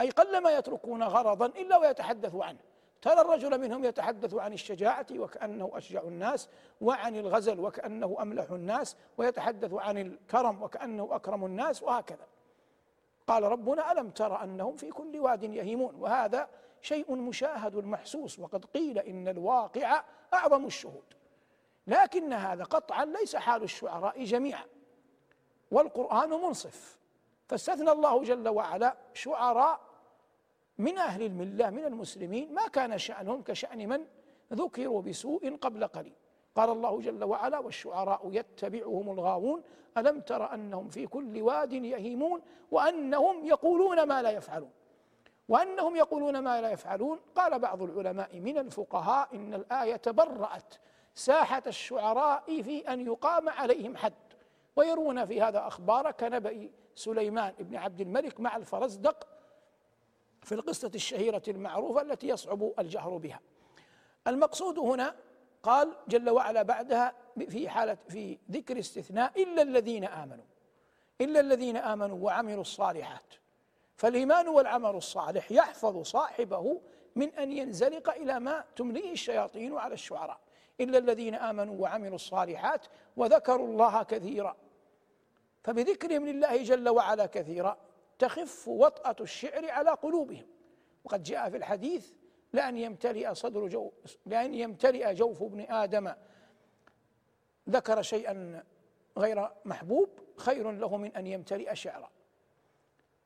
أي 0.00 0.10
قلما 0.10 0.50
يتركون 0.50 1.02
غرضا 1.02 1.46
إلا 1.46 1.76
ويتحدث 1.76 2.34
عنه. 2.34 2.58
ترى 3.02 3.20
الرجل 3.20 3.60
منهم 3.60 3.84
يتحدث 3.84 4.34
عن 4.34 4.52
الشجاعة 4.52 5.06
وكأنه 5.16 5.70
أشجع 5.74 6.02
الناس 6.02 6.48
وعن 6.80 7.16
الغزل 7.16 7.60
وكأنه 7.60 8.16
أملح 8.20 8.50
الناس 8.50 8.96
ويتحدث 9.18 9.74
عن 9.74 9.98
الكرم 9.98 10.62
وكأنه 10.62 11.08
أكرم 11.12 11.44
الناس 11.44 11.82
وهكذا. 11.82 12.26
قال 13.26 13.42
ربنا 13.42 13.92
ألم 13.92 14.10
تر 14.10 14.42
أنهم 14.42 14.76
في 14.76 14.90
كل 14.90 15.20
واد 15.20 15.42
يهيمون. 15.42 15.94
وهذا 15.94 16.48
شيء 16.82 17.14
مشاهد 17.14 17.76
محسوس 17.76 18.38
وقد 18.38 18.64
قيل 18.64 18.98
إن 18.98 19.28
الواقع 19.28 20.04
أعظم 20.34 20.66
الشهود. 20.66 21.04
لكن 21.86 22.32
هذا 22.32 22.64
قطعا 22.64 23.04
ليس 23.04 23.36
حال 23.36 23.62
الشعراء 23.62 24.24
جميعا 24.24 24.64
والقرآن 25.70 26.30
منصف. 26.30 26.98
فاستثنى 27.48 27.92
الله 27.92 28.22
جل 28.22 28.48
وعلا 28.48 28.96
شعراء 29.14 29.80
من 30.78 30.98
أهل 30.98 31.22
الملة 31.22 31.70
من 31.70 31.84
المسلمين 31.84 32.54
ما 32.54 32.68
كان 32.68 32.98
شأنهم 32.98 33.42
كشأن 33.42 33.88
من 33.88 34.06
ذكروا 34.52 35.02
بسوء 35.02 35.56
قبل 35.56 35.86
قليل. 35.86 36.14
قال 36.54 36.70
الله 36.70 37.00
جل 37.00 37.24
وعلا 37.24 37.58
والشعراء 37.58 38.28
يتبعهم 38.32 39.10
الغاوون 39.10 39.62
ألم 39.98 40.20
تر 40.20 40.54
أنهم 40.54 40.88
في 40.88 41.06
كل 41.06 41.42
واد 41.42 41.72
يهيمون 41.72 42.42
وأنهم 42.70 43.44
يقولون 43.44 44.02
ما 44.02 44.22
لا 44.22 44.30
يفعلون؟ 44.30 44.70
وأنهم 45.48 45.96
يقولون 45.96 46.38
ما 46.38 46.60
لا 46.60 46.70
يفعلون 46.70 47.20
قال 47.36 47.58
بعض 47.58 47.82
العلماء 47.82 48.40
من 48.40 48.58
الفقهاء 48.58 49.28
إن 49.34 49.54
الآية 49.54 50.02
برأت 50.06 50.74
ساحة 51.14 51.62
الشعراء 51.66 52.62
في 52.62 52.92
أن 52.92 53.06
يقام 53.06 53.48
عليهم 53.48 53.96
حد. 53.96 54.14
ويرون 54.76 55.26
في 55.26 55.42
هذا 55.42 55.66
أخبار 55.66 56.10
كنبأ 56.10 56.70
سليمان 56.94 57.54
بن 57.58 57.76
عبد 57.76 58.00
الملك 58.00 58.40
مع 58.40 58.56
الفرزدق 58.56 59.28
في 60.42 60.54
القصة 60.54 60.90
الشهيرة 60.94 61.42
المعروفة 61.48 62.02
التي 62.02 62.28
يصعب 62.28 62.72
الجهر 62.78 63.16
بها. 63.16 63.40
المقصود 64.26 64.78
هنا 64.78 65.16
قال 65.62 65.96
جل 66.08 66.30
وعلا 66.30 66.62
بعدها 66.62 67.14
في 67.48 67.68
حالة 67.68 67.98
في 68.08 68.38
ذكر 68.50 68.78
استثناء 68.78 69.42
إلا 69.42 69.62
الذين 69.62 70.04
آمنوا 70.04 70.44
إلا 71.20 71.40
الذين 71.40 71.76
آمنوا 71.76 72.18
وعملوا 72.24 72.60
الصالحات. 72.60 73.34
فالإيمان 73.96 74.48
والعمل 74.48 74.96
الصالح 74.96 75.52
يحفظ 75.52 76.02
صاحبه 76.02 76.80
من 77.16 77.28
أن 77.34 77.52
ينزلق 77.52 78.14
إلى 78.14 78.40
ما 78.40 78.64
تمليه 78.76 79.12
الشياطين 79.12 79.78
على 79.78 79.94
الشعراء. 79.94 80.40
إلا 80.82 80.98
الذين 80.98 81.34
آمنوا 81.34 81.82
وعملوا 81.82 82.14
الصالحات 82.14 82.86
وذكروا 83.16 83.68
الله 83.68 84.02
كثيرا. 84.02 84.56
فبذكرهم 85.64 86.26
لله 86.26 86.62
جل 86.62 86.88
وعلا 86.88 87.26
كثيرا 87.26 87.76
تخف 88.18 88.68
وطأة 88.68 89.16
الشعر 89.20 89.70
على 89.70 89.90
قلوبهم. 89.90 90.46
وقد 91.04 91.22
جاء 91.22 91.50
في 91.50 91.56
الحديث 91.56 92.10
لأن 92.52 92.78
يمتلئ 92.78 93.34
صدر 93.34 93.66
جو 93.66 93.92
لأن 94.26 94.54
يمتلئ 94.54 95.14
جوف 95.14 95.42
ابن 95.42 95.60
آدم. 95.60 96.12
ذكر 97.68 98.02
شيئا 98.02 98.64
غير 99.18 99.48
محبوب 99.64 100.08
خير 100.36 100.70
له 100.70 100.96
من 100.96 101.16
أن 101.16 101.26
يمتلئ 101.26 101.74
شعرا. 101.74 102.10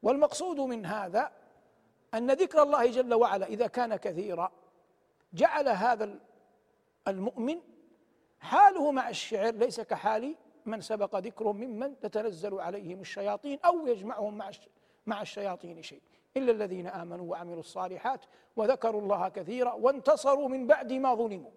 والمقصود 0.03 0.61
من 0.61 0.87
هذا 0.87 1.33
أن 2.15 2.31
ذكر 2.31 2.63
الله 2.63 2.91
جل 2.91 3.15
وعلا 3.15 3.47
إذا 3.47 3.67
كان 3.67 3.97
كثيرا 3.97 4.53
جعل 5.33 5.69
هذا 5.69 6.19
المؤمن 7.09 7.61
حاله 8.41 8.93
مع 8.93 9.09
الشعر 9.09 9.55
ليس 9.55 9.81
كحال 9.81 10.35
من 10.67 10.81
سبق 10.81 11.17
ذكرهم 11.17 11.57
ممن 11.57 12.01
تتنزل 12.01 12.61
عليهم 12.61 13.01
الشياطين 13.01 13.59
أو 13.65 13.87
يجمعهم 13.87 14.39
مع 14.39 14.51
مع 15.07 15.23
الشياطين 15.23 15.83
شيء. 15.83 16.03
إلا 16.37 16.53
الذين 16.53 16.87
آمنوا 16.87 17.31
وعملوا 17.31 17.61
الصالحات 17.61 18.25
وذكروا 18.57 19.01
الله 19.01 19.29
كثيرا 19.29 19.73
وانتصروا 19.73 20.49
من 20.49 20.67
بعد 20.67 20.93
ما 20.93 21.15
ظلموا. 21.15 21.51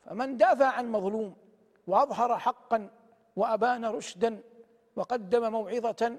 فمن 0.00 0.36
دافع 0.36 0.66
عن 0.66 0.92
مظلوم 0.92 1.36
وأظهر 1.86 2.38
حقا 2.38 2.90
وأبان 3.36 3.84
رشدا 3.84 4.42
وقدم 4.96 5.52
موعظة 5.52 6.18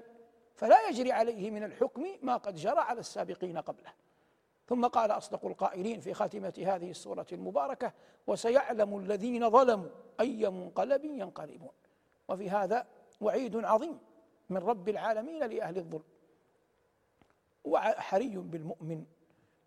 فلا 0.54 0.88
يجري 0.88 1.12
عليه 1.12 1.50
من 1.50 1.64
الحكم 1.64 2.06
ما 2.22 2.36
قد 2.36 2.54
جرى 2.54 2.80
على 2.80 3.00
السابقين 3.00 3.58
قبله. 3.58 3.92
ثم 4.72 4.86
قال 4.86 5.10
أصدق 5.10 5.46
القائلين 5.46 6.00
في 6.00 6.14
خاتمة 6.14 6.52
هذه 6.66 6.90
السورة 6.90 7.26
المباركة 7.32 7.92
وسيعلم 8.26 8.98
الذين 8.98 9.50
ظلموا 9.50 9.88
أي 10.20 10.50
منقلب 10.50 11.04
ينقلبون. 11.04 11.70
وفي 12.28 12.50
هذا 12.50 12.86
وعيد 13.20 13.64
عظيم 13.64 13.98
من 14.50 14.56
رب 14.56 14.88
العالمين 14.88 15.44
لأهل 15.44 15.76
الظلم. 15.78 16.02
وحري 17.64 18.36
بالمؤمن 18.36 19.04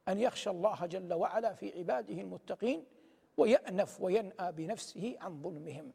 أن 0.07 0.19
يخشى 0.19 0.49
الله 0.49 0.85
جل 0.85 1.13
وعلا 1.13 1.53
في 1.53 1.79
عباده 1.79 2.21
المتقين 2.21 2.85
ويأنف 3.37 4.01
وينأى 4.01 4.51
بنفسه 4.51 5.17
عن 5.21 5.41
ظلمهم. 5.41 5.91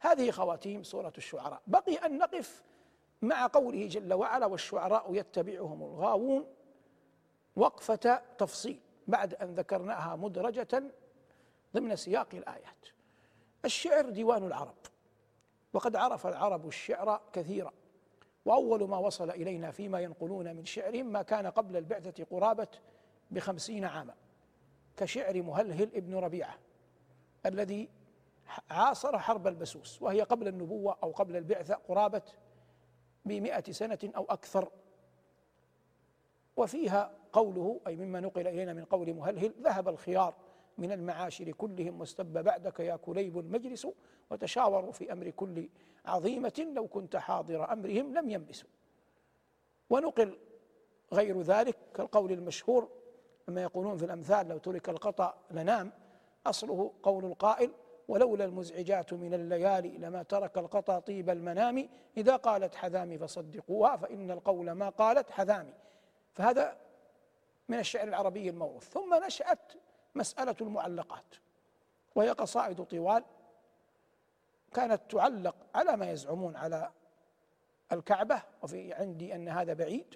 هذه 0.00 0.30
خواتيم 0.30 0.82
سورة 0.82 1.12
الشعراء. 1.18 1.62
بقي 1.66 1.94
أن 1.94 2.18
نقف 2.18 2.62
مع 3.22 3.46
قوله 3.46 3.86
جل 3.86 4.12
وعلا 4.12 4.46
والشعراء 4.46 5.14
يتبعهم 5.14 5.82
الغاوون 5.82 6.46
وقفة 7.60 8.22
تفصيل 8.38 8.80
بعد 9.06 9.34
أن 9.34 9.54
ذكرناها 9.54 10.16
مدرجة 10.16 10.82
ضمن 11.74 11.96
سياق 11.96 12.28
الآيات. 12.34 12.86
الشعر 13.64 14.10
ديوان 14.10 14.44
العرب 14.44 14.76
وقد 15.72 15.96
عرف 15.96 16.26
العرب 16.26 16.68
الشعر 16.68 17.20
كثيرا 17.32 17.72
وأول 18.44 18.88
ما 18.88 18.96
وصل 18.98 19.30
إلينا 19.30 19.70
فيما 19.70 20.00
ينقلون 20.00 20.56
من 20.56 20.64
شعرهم 20.64 21.06
ما 21.06 21.22
كان 21.22 21.46
قبل 21.46 21.76
البعثة 21.76 22.24
قرابة 22.24 22.68
بخمسين 23.30 23.84
عاما 23.84 24.14
كشعر 24.96 25.42
مهلهل 25.42 25.90
ابن 25.94 26.14
ربيعة 26.14 26.58
الذي 27.46 27.88
عاصر 28.70 29.18
حرب 29.18 29.46
البسوس 29.46 30.02
وهي 30.02 30.22
قبل 30.22 30.48
النبوة 30.48 30.98
أو 31.02 31.10
قبل 31.10 31.36
البعثة 31.36 31.74
قرابة 31.74 32.22
بمئة 33.24 33.72
سنة 33.72 33.98
أو 34.16 34.24
أكثر. 34.24 34.70
وفيها 36.56 37.19
قوله 37.32 37.80
أي 37.86 37.96
مما 37.96 38.20
نقل 38.20 38.48
إلينا 38.48 38.72
من 38.72 38.84
قول 38.84 39.14
مهلهل 39.14 39.54
ذهب 39.62 39.88
الخيار 39.88 40.34
من 40.78 40.92
المعاشر 40.92 41.50
كلهم 41.50 42.00
واستب 42.00 42.32
بعدك 42.32 42.80
يا 42.80 42.96
كليب 42.96 43.38
المجلس 43.38 43.86
وتشاوروا 44.30 44.92
في 44.92 45.12
أمر 45.12 45.30
كل 45.30 45.68
عظيمة 46.04 46.66
لو 46.74 46.88
كنت 46.88 47.16
حاضر 47.16 47.72
أمرهم 47.72 48.14
لم 48.14 48.30
ينبسوا 48.30 48.68
ونقل 49.90 50.38
غير 51.12 51.40
ذلك 51.40 51.76
كالقول 51.94 52.32
المشهور 52.32 52.88
لما 53.48 53.62
يقولون 53.62 53.96
في 53.96 54.04
الأمثال 54.04 54.48
لو 54.48 54.58
ترك 54.58 54.88
القطع 54.88 55.34
لنام 55.50 55.92
أصله 56.46 56.92
قول 57.02 57.24
القائل 57.24 57.70
ولولا 58.08 58.44
المزعجات 58.44 59.12
من 59.12 59.34
الليالي 59.34 59.98
لما 59.98 60.22
ترك 60.22 60.58
القطع 60.58 60.98
طيب 60.98 61.30
المنام 61.30 61.88
إذا 62.16 62.36
قالت 62.36 62.74
حذامي 62.74 63.18
فصدقوها 63.18 63.96
فإن 63.96 64.30
القول 64.30 64.72
ما 64.72 64.88
قالت 64.88 65.30
حذامي. 65.30 65.74
فهذا 66.34 66.76
من 67.70 67.78
الشعر 67.78 68.08
العربي 68.08 68.50
الموروث 68.50 68.88
ثم 68.88 69.24
نشأت 69.24 69.72
مسألة 70.14 70.56
المعلقات 70.60 71.34
وهي 72.14 72.30
قصائد 72.30 72.84
طوال 72.84 73.24
كانت 74.72 75.00
تعلق 75.10 75.56
على 75.74 75.96
ما 75.96 76.10
يزعمون 76.10 76.56
على 76.56 76.90
الكعبة 77.92 78.42
وفي 78.62 78.92
عندي 78.92 79.34
أن 79.34 79.48
هذا 79.48 79.72
بعيد 79.72 80.14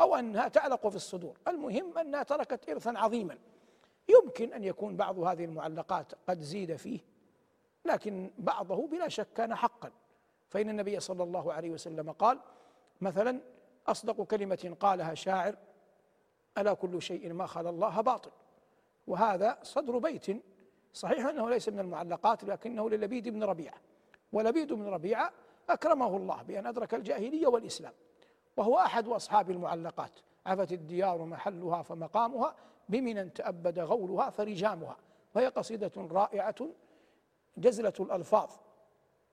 أو 0.00 0.16
أنها 0.16 0.48
تعلق 0.48 0.88
في 0.88 0.96
الصدور. 0.96 1.38
المهم 1.48 1.98
أنها 1.98 2.22
تركت 2.22 2.68
إرثا 2.70 2.94
عظيما. 2.96 3.38
يمكن 4.08 4.52
أن 4.52 4.64
يكون 4.64 4.96
بعض 4.96 5.18
هذه 5.18 5.44
المعلقات 5.44 6.12
قد 6.28 6.40
زيد 6.40 6.76
فيه 6.76 7.00
لكن 7.84 8.30
بعضه 8.38 8.86
بلا 8.86 9.08
شك 9.08 9.26
كان 9.34 9.54
حقا. 9.54 9.90
فإن 10.48 10.70
النبي 10.70 11.00
صلى 11.00 11.22
الله 11.22 11.52
عليه 11.52 11.70
وسلم 11.70 12.12
قال 12.12 12.40
مثلا 13.00 13.40
أصدق 13.86 14.22
كلمة 14.22 14.76
قالها 14.80 15.14
شاعر 15.14 15.56
ألا 16.58 16.74
كل 16.74 17.02
شيء 17.02 17.32
ما 17.32 17.46
خلا 17.46 17.70
الله 17.70 18.00
باطل. 18.00 18.30
وهذا 19.06 19.58
صدر 19.62 19.98
بيت. 19.98 20.26
صحيح 20.92 21.26
أنه 21.26 21.50
ليس 21.50 21.68
من 21.68 21.80
المعلقات 21.80 22.44
لكنه 22.44 22.90
للبيد 22.90 23.28
بن 23.28 23.44
ربيعة. 23.44 23.78
ولبيد 24.32 24.72
بن 24.72 24.86
ربيعة 24.86 25.32
أكرمه 25.70 26.16
الله 26.16 26.42
بأن 26.42 26.66
أدرك 26.66 26.94
الجاهلية 26.94 27.46
والإسلام. 27.46 27.92
وهو 28.56 28.78
أحد 28.78 29.08
أصحاب 29.08 29.50
المعلقات. 29.50 30.12
عفت 30.46 30.72
الديار 30.72 31.24
محلها 31.24 31.82
فمقامها 31.82 32.54
بمنا 32.88 33.24
تأبد 33.24 33.78
غولها 33.78 34.30
فرجامها. 34.30 34.96
وهي 35.34 35.46
قصيدة 35.46 35.92
رائعة 35.96 36.68
جزلة 37.56 37.92
الألفاظ. 38.00 38.50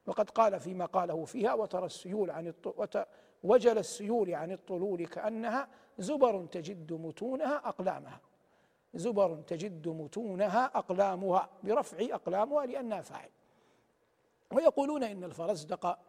وقد 0.05 0.29
قال 0.29 0.59
فيما 0.59 0.85
قاله 0.85 1.25
فيها 1.25 1.53
وترى 1.53 1.85
السيول 1.85 2.31
عن 2.31 2.47
الط... 2.47 2.67
وجل 3.43 3.77
السيول 3.77 4.35
عن 4.35 4.51
الطلول 4.51 5.05
كأنها 5.05 5.67
زبر 5.97 6.45
تجد 6.45 6.93
متونها 6.93 7.55
أقلامها. 7.69 8.21
زبر 8.93 9.35
تجد 9.35 9.87
متونها 9.87 10.65
أقلامها 10.65 11.49
برفع 11.63 11.97
أقلامها 12.01 12.65
لأنها 12.65 13.01
فاعل. 13.01 13.29
ويقولون 14.51 15.03
إن 15.03 15.23
الفرزدق 15.23 15.99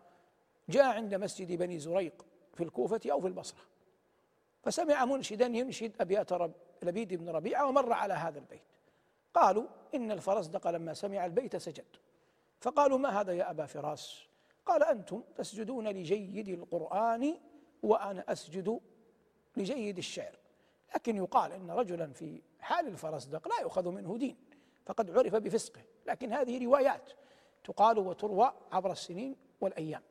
جاء 0.68 0.84
عند 0.84 1.14
مسجد 1.14 1.52
بني 1.52 1.78
زريق 1.78 2.26
في 2.54 2.64
الكوفة 2.64 3.00
أو 3.06 3.20
في 3.20 3.26
البصرة. 3.26 3.60
فسمع 4.62 5.04
منشدا 5.04 5.46
ينشد 5.46 5.92
أبيات 6.00 6.32
رب 6.32 6.52
لبيد 6.82 7.14
بن 7.14 7.28
ربيعة 7.28 7.66
ومر 7.66 7.92
على 7.92 8.14
هذا 8.14 8.38
البيت. 8.38 8.62
قالوا 9.34 9.66
إن 9.94 10.10
الفرزدق 10.10 10.68
لما 10.68 10.94
سمع 10.94 11.26
البيت 11.26 11.56
سجد. 11.56 11.84
فقالوا 12.60 12.98
ما 12.98 13.20
هذا 13.20 13.32
يا 13.32 13.50
أبا 13.50 13.66
فراس؟ 13.66 14.29
قال 14.70 14.85
أنتم 14.85 15.22
تسجدون 15.37 15.88
لجيد 15.88 16.48
القرآن 16.48 17.38
وأنا 17.83 18.24
أسجد 18.28 18.80
لجيد 19.56 19.98
الشعر. 19.98 20.38
لكن 20.94 21.16
يقال 21.16 21.52
إن 21.52 21.70
رجلا 21.70 22.12
في 22.12 22.42
حال 22.61 22.87
الفرزدق 22.87 23.48
لا 23.48 23.61
يؤخذ 23.62 23.88
منه 23.88 24.16
دين 24.18 24.37
فقد 24.87 25.18
عرف 25.18 25.35
بفسقه. 25.35 25.80
لكن 26.06 26.33
هذه 26.33 26.64
روايات 26.64 27.12
تقال 27.64 27.98
وتروى 27.98 28.52
عبر 28.72 28.92
السنين 28.92 29.37
والأيام. 29.61 30.02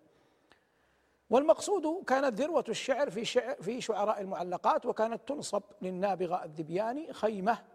والمقصود 1.29 2.03
كانت 2.05 2.41
ذروة 2.41 2.65
الشعر 2.69 3.09
في 3.09 3.25
شعر 3.25 3.55
في 3.55 3.81
شعراء 3.81 4.21
المعلقات 4.21 4.85
وكانت 4.85 5.27
تنصب 5.27 5.63
للنابغة 5.81 6.43
الذبياني 6.43 7.13
خيمة 7.13 7.65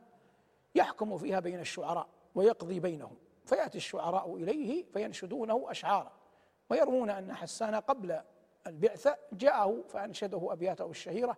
يحكم 0.75 1.19
فيها 1.19 1.41
بين 1.41 1.61
الشعراء 1.61 2.09
ويقضي 2.35 2.81
بينهم. 2.81 3.17
فيأتي 3.45 3.79
الشعراء 3.79 4.37
إليه 4.37 4.85
فينشدونه 4.93 5.71
أشعارا. 5.71 6.24
ويروون 6.71 7.11
أن 7.11 7.35
حسان 7.35 7.75
قبل 7.75 8.21
البعثة 8.67 9.17
جاءه 9.33 9.85
فأنشده 9.89 10.53
أبياته 10.53 10.91
الشهيرة 10.91 11.37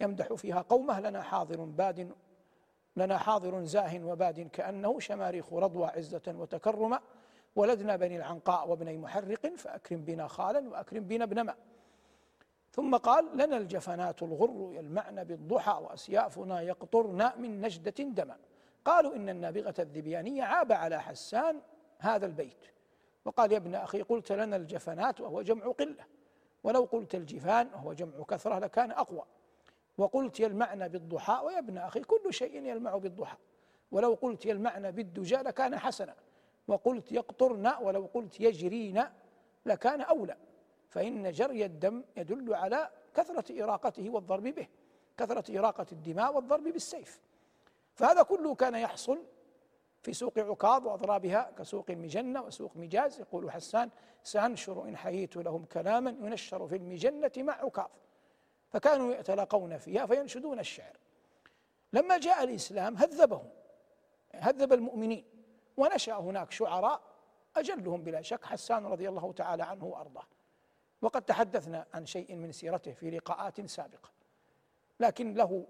يمدح 0.00 0.32
فيها 0.32 0.60
قومه 0.60 1.00
لنا 1.00 1.22
حاضر 1.22 1.64
باد 1.64 2.12
لنا 2.96 3.18
حاضر 3.18 3.64
زاه 3.64 4.04
وباد 4.04 4.40
كأنه 4.40 5.00
شماريخ 5.00 5.52
رضوى 5.52 5.86
عزة 5.86 6.22
وتكرما 6.26 7.00
ولدنا 7.56 7.96
بني 7.96 8.16
العنقاء 8.16 8.68
وابني 8.68 8.98
محرق 8.98 9.46
فأكرم 9.46 10.04
بنا 10.04 10.26
خالا 10.26 10.68
وأكرم 10.68 11.04
بنا 11.04 11.24
ابن 11.24 11.40
ما. 11.40 11.54
ثم 12.70 12.96
قال 12.96 13.28
لنا 13.34 13.56
الجفنات 13.56 14.22
الغر 14.22 14.70
يلمعن 14.72 15.24
بالضحى 15.24 15.82
وأسيافنا 15.82 16.60
يقطرن 16.60 17.32
من 17.36 17.60
نجدة 17.60 18.04
دما. 18.04 18.36
قالوا 18.84 19.16
إن 19.16 19.28
النابغة 19.28 19.74
الذبيانية 19.78 20.42
عاب 20.42 20.72
على 20.72 21.02
حسان 21.02 21.60
هذا 21.98 22.26
البيت. 22.26 22.77
وقال 23.24 23.52
يا 23.52 23.56
ابن 23.56 23.74
أخي 23.74 24.02
قلت 24.02 24.32
لنا 24.32 24.56
الجفنات 24.56 25.20
وهو 25.20 25.42
جمع 25.42 25.66
قلة. 25.66 26.04
ولو 26.64 26.84
قلت 26.84 27.14
الجفان 27.14 27.66
وهو 27.74 27.92
جمع 27.92 28.22
كثرة 28.28 28.58
لكان 28.58 28.90
أقوى. 28.90 29.24
وقلت 29.98 30.40
يلمعن 30.40 30.88
بالضحى 30.88 31.44
ويا 31.44 31.58
ابن 31.58 31.78
أخي 31.78 32.00
كل 32.00 32.34
شيء 32.34 32.62
يلمع 32.62 32.96
بالضحى. 32.96 33.36
ولو 33.92 34.14
قلت 34.14 34.46
يلمعن 34.46 34.90
بالدجى 34.90 35.36
لكان 35.36 35.78
حسنا. 35.78 36.14
وقلت 36.68 37.12
يقطرن 37.12 37.72
ولو 37.80 38.08
قلت 38.14 38.40
يجرين 38.40 39.04
لكان 39.66 40.00
أولى. 40.00 40.36
فإن 40.88 41.32
جري 41.32 41.64
الدم 41.64 42.04
يدل 42.16 42.54
على 42.54 42.90
كثرة 43.14 43.64
إراقته 43.64 44.10
والضرب 44.10 44.42
به 44.42 44.68
كثرة 45.18 45.58
إراقة 45.58 45.86
الدماء 45.92 46.34
والضرب 46.34 46.64
بالسيف. 46.64 47.20
فهذا 47.94 48.22
كله 48.22 48.54
كان 48.54 48.74
يحصل 48.74 49.18
في 50.02 50.12
سوق 50.12 50.38
عكاظ 50.38 50.86
وأضرابها 50.86 51.50
كسوق 51.58 51.90
مجنة 51.90 52.42
وسوق 52.42 52.76
مجاز. 52.76 53.20
يقول 53.20 53.50
حسان 53.50 53.90
سأنشر 54.22 54.84
إن 54.84 54.96
حييت 54.96 55.36
لهم 55.36 55.64
كلاما 55.64 56.10
ينشر 56.10 56.66
في 56.66 56.76
المجنة 56.76 57.32
مع 57.36 57.52
عكاظ 57.52 57.90
فكانوا 58.70 59.14
يتلاقون 59.14 59.78
فيها 59.78 60.06
فينشدون 60.06 60.58
الشعر. 60.58 60.96
لما 61.92 62.18
جاء 62.18 62.44
الإسلام 62.44 62.96
هذبهم 62.96 63.48
هذب 64.34 64.72
المؤمنين 64.72 65.24
ونشأ 65.76 66.14
هناك 66.14 66.50
شعراء 66.50 67.00
أجلهم 67.56 68.02
بلا 68.02 68.22
شك. 68.22 68.44
حسان 68.44 68.86
رضي 68.86 69.08
الله 69.08 69.32
تعالى 69.32 69.62
عنه 69.62 69.84
وأرضاه. 69.84 70.26
وقد 71.02 71.22
تحدثنا 71.22 71.86
عن 71.94 72.06
شيء 72.06 72.34
من 72.34 72.52
سيرته 72.52 72.92
في 72.92 73.10
لقاءات 73.10 73.66
سابقة. 73.66 74.10
لكن 75.00 75.34
له 75.34 75.66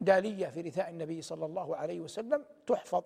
دالية 0.00 0.46
في 0.46 0.60
رثاء 0.60 0.90
النبي 0.90 1.22
صلى 1.22 1.46
الله 1.46 1.76
عليه 1.76 2.00
وسلم 2.00 2.44
تحفظ 2.66 3.04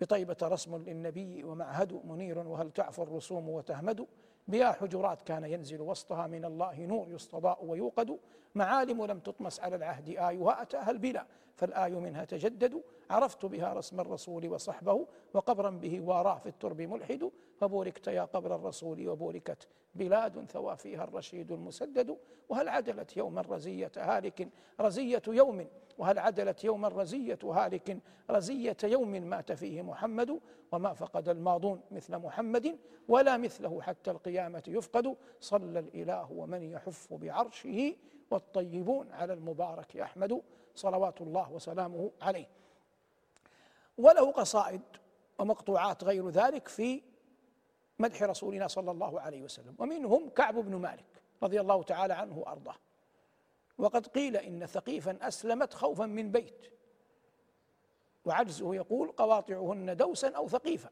بطيبة 0.00 0.36
رسم 0.42 0.76
للنبي 0.76 1.44
ومعهد 1.44 2.00
منير 2.04 2.38
وهل 2.38 2.70
تعفو 2.70 3.02
الرسوم 3.02 3.48
وتهمد 3.48 4.06
بها 4.48 4.72
حجرات 4.72 5.22
كان 5.22 5.44
ينزل 5.44 5.80
وسطها 5.80 6.26
من 6.26 6.44
الله 6.44 6.80
نور 6.80 7.08
يستضاء 7.10 7.64
ويوقد 7.64 8.18
معالم 8.54 9.04
لم 9.04 9.18
تطمس 9.18 9.60
على 9.60 9.76
العهد 9.76 10.08
آيها 10.08 10.62
أتاها 10.62 10.90
البلا 10.90 11.26
فالآي 11.56 11.92
منها 11.92 12.24
تجدد 12.24 12.82
عرفت 13.12 13.46
بها 13.46 13.72
رسم 13.72 14.00
الرسول 14.00 14.48
وصحبه 14.48 15.06
وقبرا 15.34 15.70
به 15.70 16.00
واراه 16.00 16.38
في 16.38 16.46
الترب 16.46 16.80
ملحد 16.80 17.30
فبوركت 17.56 18.06
يا 18.06 18.24
قبر 18.24 18.54
الرسول 18.54 19.08
وبوركت 19.08 19.68
بلاد 19.94 20.44
ثوى 20.44 20.76
فيها 20.76 21.04
الرشيد 21.04 21.52
المسدد. 21.52 22.16
وهل 22.48 22.68
عدلت 22.68 23.16
يوما 23.16 23.40
رزية 23.40 23.92
هالك 23.96 24.48
رزية 24.80 25.22
يوم؟ 25.28 25.66
وهل 25.98 26.18
عدلت 26.18 26.64
يوما 26.64 26.88
رزية 26.88 27.38
هالك 27.44 27.98
رزية 28.30 28.76
يوم 28.84 29.10
مات 29.10 29.52
فيه 29.52 29.82
محمد؟ 29.82 30.40
وما 30.72 30.92
فقد 30.94 31.28
الماضون 31.28 31.80
مثل 31.90 32.18
محمد 32.18 32.78
ولا 33.08 33.36
مثله 33.36 33.82
حتى 33.82 34.10
القيامة 34.10 34.62
يفقد. 34.68 35.16
صلى 35.40 35.78
الإله 35.78 36.32
ومن 36.32 36.62
يحف 36.62 37.14
بعرشه 37.14 37.94
والطيبون 38.30 39.12
على 39.12 39.32
المبارك 39.32 39.96
أحمد. 39.96 40.42
صلوات 40.74 41.20
الله 41.20 41.52
وسلامه 41.52 42.10
عليه. 42.22 42.61
وله 43.98 44.32
قصائد 44.32 44.82
ومقطوعات 45.38 46.04
غير 46.04 46.28
ذلك 46.28 46.68
في 46.68 47.02
مدح 47.98 48.22
رسولنا 48.22 48.68
صلى 48.68 48.90
الله 48.90 49.20
عليه 49.20 49.42
وسلم. 49.42 49.74
ومنهم 49.78 50.28
كعب 50.28 50.54
بن 50.54 50.76
مالك 50.76 51.22
رضي 51.42 51.60
الله 51.60 51.82
تعالى 51.82 52.14
عنه 52.14 52.38
وأرضاه. 52.38 52.76
وقد 53.78 54.06
قيل 54.06 54.36
إن 54.36 54.66
ثقيفا 54.66 55.18
أسلمت 55.20 55.74
خوفا 55.74 56.06
من 56.06 56.30
بيت. 56.30 56.66
وعجزه 58.24 58.74
يقول 58.74 59.12
قواطعهن 59.12 59.96
دوسا 59.96 60.28
أو 60.28 60.48
ثقيفا. 60.48 60.90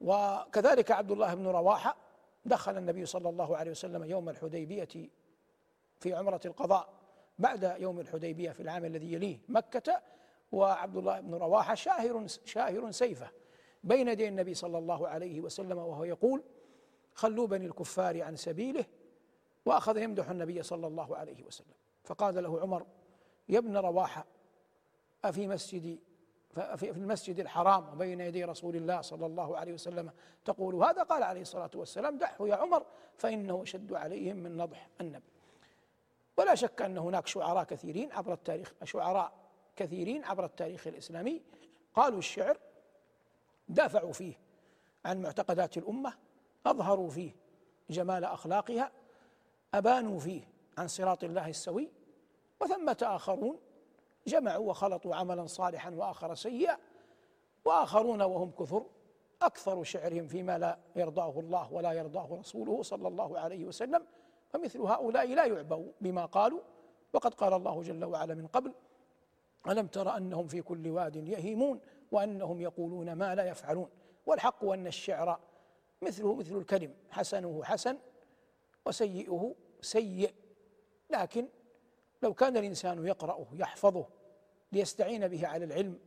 وكذلك 0.00 0.90
عبد 0.90 1.10
الله 1.10 1.34
بن 1.34 1.46
رواحة 1.46 1.96
دخل 2.44 2.76
النبي 2.76 3.06
صلى 3.06 3.28
الله 3.28 3.56
عليه 3.56 3.70
وسلم 3.70 4.04
يوم 4.04 4.28
الحديبية 4.28 5.10
في 6.00 6.14
عمرة 6.14 6.40
القضاء 6.44 6.88
بعد 7.38 7.76
يوم 7.78 8.00
الحديبية 8.00 8.50
في 8.50 8.60
العام 8.60 8.84
الذي 8.84 9.12
يليه 9.12 9.38
مكة 9.48 10.02
وعبد 10.54 10.96
الله 10.96 11.20
بن 11.20 11.34
رواحة 11.34 11.74
شاهر 11.74 12.26
شاهر 12.44 12.90
سيفه 12.90 13.30
بين 13.84 14.08
يدي 14.08 14.28
النبي 14.28 14.54
صلى 14.54 14.78
الله 14.78 15.08
عليه 15.08 15.40
وسلم 15.40 15.78
وهو 15.78 16.04
يقول 16.04 16.42
خلوا 17.14 17.46
بني 17.46 17.66
الكفار 17.66 18.22
عن 18.22 18.36
سبيله 18.36 18.84
واخذ 19.66 19.98
يمدح 19.98 20.30
النبي 20.30 20.62
صلى 20.62 20.86
الله 20.86 21.16
عليه 21.16 21.44
وسلم. 21.44 21.74
فقال 22.04 22.42
له 22.42 22.60
عمر 22.60 22.86
يا 23.48 23.58
ابن 23.58 23.76
رواحة 23.76 24.26
أفي 25.24 25.48
مسجد 25.48 25.98
في 26.76 26.90
المسجد 26.90 27.40
الحرام 27.40 27.88
وبين 27.92 28.20
يدي 28.20 28.44
رسول 28.44 28.76
الله 28.76 29.00
صلى 29.00 29.26
الله 29.26 29.56
عليه 29.56 29.72
وسلم 29.72 30.10
تقول 30.44 30.74
هذا؟ 30.74 31.02
قال 31.02 31.22
عليه 31.22 31.40
الصلاة 31.40 31.70
والسلام 31.74 32.18
دعه 32.18 32.36
يا 32.40 32.54
عمر 32.54 32.86
فإنه 33.16 33.62
أشد 33.62 33.92
عليهم 33.92 34.36
من 34.36 34.56
نضح 34.56 34.88
النبي. 35.00 35.24
ولا 36.36 36.54
شك 36.54 36.82
أن 36.82 36.98
هناك 36.98 37.26
شعراء 37.26 37.64
كثيرين 37.64 38.12
عبر 38.12 38.32
التاريخ 38.32 38.74
شعراء 38.84 39.43
كثيرين 39.76 40.24
عبر 40.24 40.44
التاريخ 40.44 40.86
الإسلامي 40.86 41.42
قالوا 41.94 42.18
الشعر 42.18 42.58
دافعوا 43.68 44.12
فيه 44.12 44.34
عن 45.04 45.22
معتقدات 45.22 45.76
الأمة 45.76 46.14
أظهروا 46.66 47.10
فيه 47.10 47.36
جمال 47.90 48.24
أخلاقها 48.24 48.92
أبانوا 49.74 50.18
فيه 50.18 50.48
عن 50.78 50.88
صراط 50.88 51.24
الله 51.24 51.48
السوي 51.48 51.90
وثمة 52.60 52.98
آخرون 53.02 53.58
جمعوا 54.26 54.70
وخلطوا 54.70 55.14
عملا 55.14 55.46
صالحا 55.46 55.90
وآخر 55.90 56.34
سيئا 56.34 56.78
وآخرون 57.64 58.22
وهم 58.22 58.50
كثر 58.50 58.86
أكثر 59.42 59.84
شعرهم 59.84 60.26
فيما 60.26 60.58
لا 60.58 60.78
يرضاه 60.96 61.40
الله 61.40 61.72
ولا 61.72 61.92
يرضاه 61.92 62.38
رسوله 62.40 62.82
صلى 62.82 63.08
الله 63.08 63.38
عليه 63.38 63.64
وسلم 63.64 64.06
فمثل 64.50 64.80
هؤلاء 64.80 65.34
لا 65.34 65.44
يعبوا 65.44 65.92
بما 66.00 66.24
قالوا 66.24 66.60
وقد 67.12 67.34
قال 67.34 67.52
الله 67.52 67.82
جل 67.82 68.04
وعلا 68.04 68.34
من 68.34 68.46
قبل 68.46 68.74
ألم 69.68 69.86
تر 69.86 70.16
أنهم 70.16 70.46
في 70.46 70.62
كل 70.62 70.88
واد 70.88 71.16
يهيمون 71.16 71.80
وأنهم 72.12 72.60
يقولون 72.60 73.12
ما 73.12 73.34
لا 73.34 73.44
يفعلون؟ 73.44 73.88
والحق 74.26 74.64
أن 74.64 74.86
الشعر 74.86 75.40
مثله 76.02 76.34
مثل 76.34 76.56
الكلم 76.56 76.94
حسنه 77.10 77.64
حسن 77.64 77.98
وسيئه 78.86 79.54
سيء. 79.80 80.34
لكن 81.10 81.48
لو 82.22 82.34
كان 82.34 82.56
الإنسان 82.56 83.06
يقرأه 83.06 83.46
يحفظه 83.52 84.06
ليستعين 84.72 85.28
به 85.28 85.46
على 85.46 85.64
العلم 85.64 85.98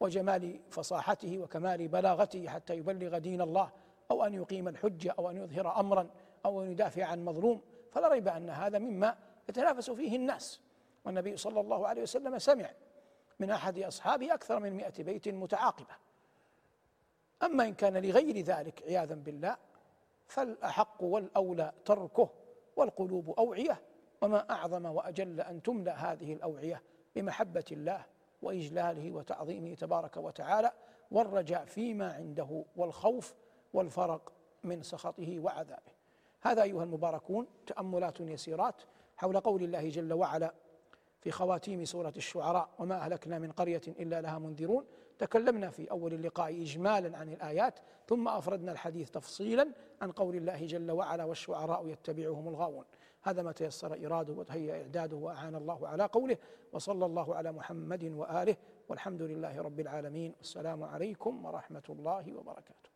وجمال 0.00 0.60
فصاحته 0.70 1.38
وكمال 1.38 1.88
بلاغته 1.88 2.48
حتى 2.48 2.74
يبلغ 2.74 3.18
دين 3.18 3.40
الله 3.40 3.70
أو 4.10 4.24
أن 4.24 4.34
يقيم 4.34 4.68
الحجة 4.68 5.14
أو 5.18 5.30
أن 5.30 5.36
يظهر 5.36 5.80
أمرا 5.80 6.10
أو 6.44 6.62
أن 6.62 6.70
يدافع 6.70 7.04
عن 7.04 7.24
مظلوم 7.24 7.60
فلا 7.92 8.08
ريب 8.08 8.28
أن 8.28 8.50
هذا 8.50 8.78
مما 8.78 9.16
يتنافس 9.48 9.90
فيه 9.90 10.16
الناس. 10.16 10.60
والنبي 11.08 11.36
صلى 11.36 11.60
الله 11.60 11.88
عليه 11.88 12.02
وسلم 12.02 12.38
سمع 12.38 12.70
من 13.38 13.50
أحد 13.50 13.78
أصحابه 13.78 14.34
أكثر 14.34 14.60
من 14.60 14.72
مئة 14.72 15.02
بيت 15.02 15.28
متعاقبة. 15.28 15.96
أما 17.42 17.64
إن 17.64 17.74
كان 17.74 17.96
لغير 17.96 18.40
ذلك 18.44 18.82
عياذا 18.82 19.14
بالله 19.14 19.56
فالأحق 20.26 21.02
والأولى 21.02 21.72
تركه 21.84 22.30
والقلوب 22.76 23.30
أوعية 23.38 23.82
وما 24.22 24.50
أعظم 24.50 24.86
وأجل 24.86 25.40
أن 25.40 25.62
تملأ 25.62 25.92
هذه 25.92 26.32
الأوعية 26.32 26.82
بمحبة 27.16 27.64
الله 27.72 28.04
وإجلاله 28.42 29.12
وتعظيمه 29.12 29.74
تبارك 29.74 30.16
وتعالى 30.16 30.72
والرجاء 31.10 31.64
فيما 31.64 32.12
عنده 32.12 32.64
والخوف 32.76 33.34
والفرق 33.72 34.32
من 34.64 34.82
سخطه 34.82 35.38
وعذابه. 35.38 35.92
هذا 36.40 36.62
أيها 36.62 36.84
المباركون 36.84 37.46
تأملات 37.66 38.20
يسيرات 38.20 38.82
حول 39.16 39.40
قول 39.40 39.62
الله 39.62 39.88
جل 39.88 40.12
وعلا 40.12 40.54
في 41.20 41.30
خواتيم 41.30 41.84
سورة 41.84 42.12
الشعراء 42.16 42.68
وما 42.78 42.94
أهلكنا 42.94 43.38
من 43.38 43.52
قرية 43.52 43.82
إلا 43.88 44.20
لها 44.20 44.38
منذرون. 44.38 44.84
تكلمنا 45.18 45.70
في 45.70 45.90
أول 45.90 46.14
اللقاء 46.14 46.62
إجمالا 46.62 47.18
عن 47.18 47.28
الآيات 47.28 47.78
ثم 48.06 48.28
أفردنا 48.28 48.72
الحديث 48.72 49.10
تفصيلا 49.10 49.68
عن 50.02 50.12
قول 50.12 50.36
الله 50.36 50.66
جل 50.66 50.90
وعلا 50.90 51.24
والشعراء 51.24 51.88
يتبعهم 51.88 52.48
الغاوون. 52.48 52.84
هذا 53.22 53.42
ما 53.42 53.52
تيسر 53.52 54.06
إراده 54.06 54.32
وتهيأ 54.32 54.82
إعداده 54.82 55.16
وأعان 55.16 55.54
الله 55.54 55.88
على 55.88 56.04
قوله 56.04 56.36
وصلى 56.72 57.06
الله 57.06 57.34
على 57.34 57.52
محمد 57.52 58.04
وآله 58.04 58.56
والحمد 58.88 59.22
لله 59.22 59.62
رب 59.62 59.80
العالمين. 59.80 60.34
والسلام 60.38 60.84
عليكم 60.84 61.44
ورحمة 61.44 61.82
الله 61.90 62.34
وبركاته. 62.34 62.87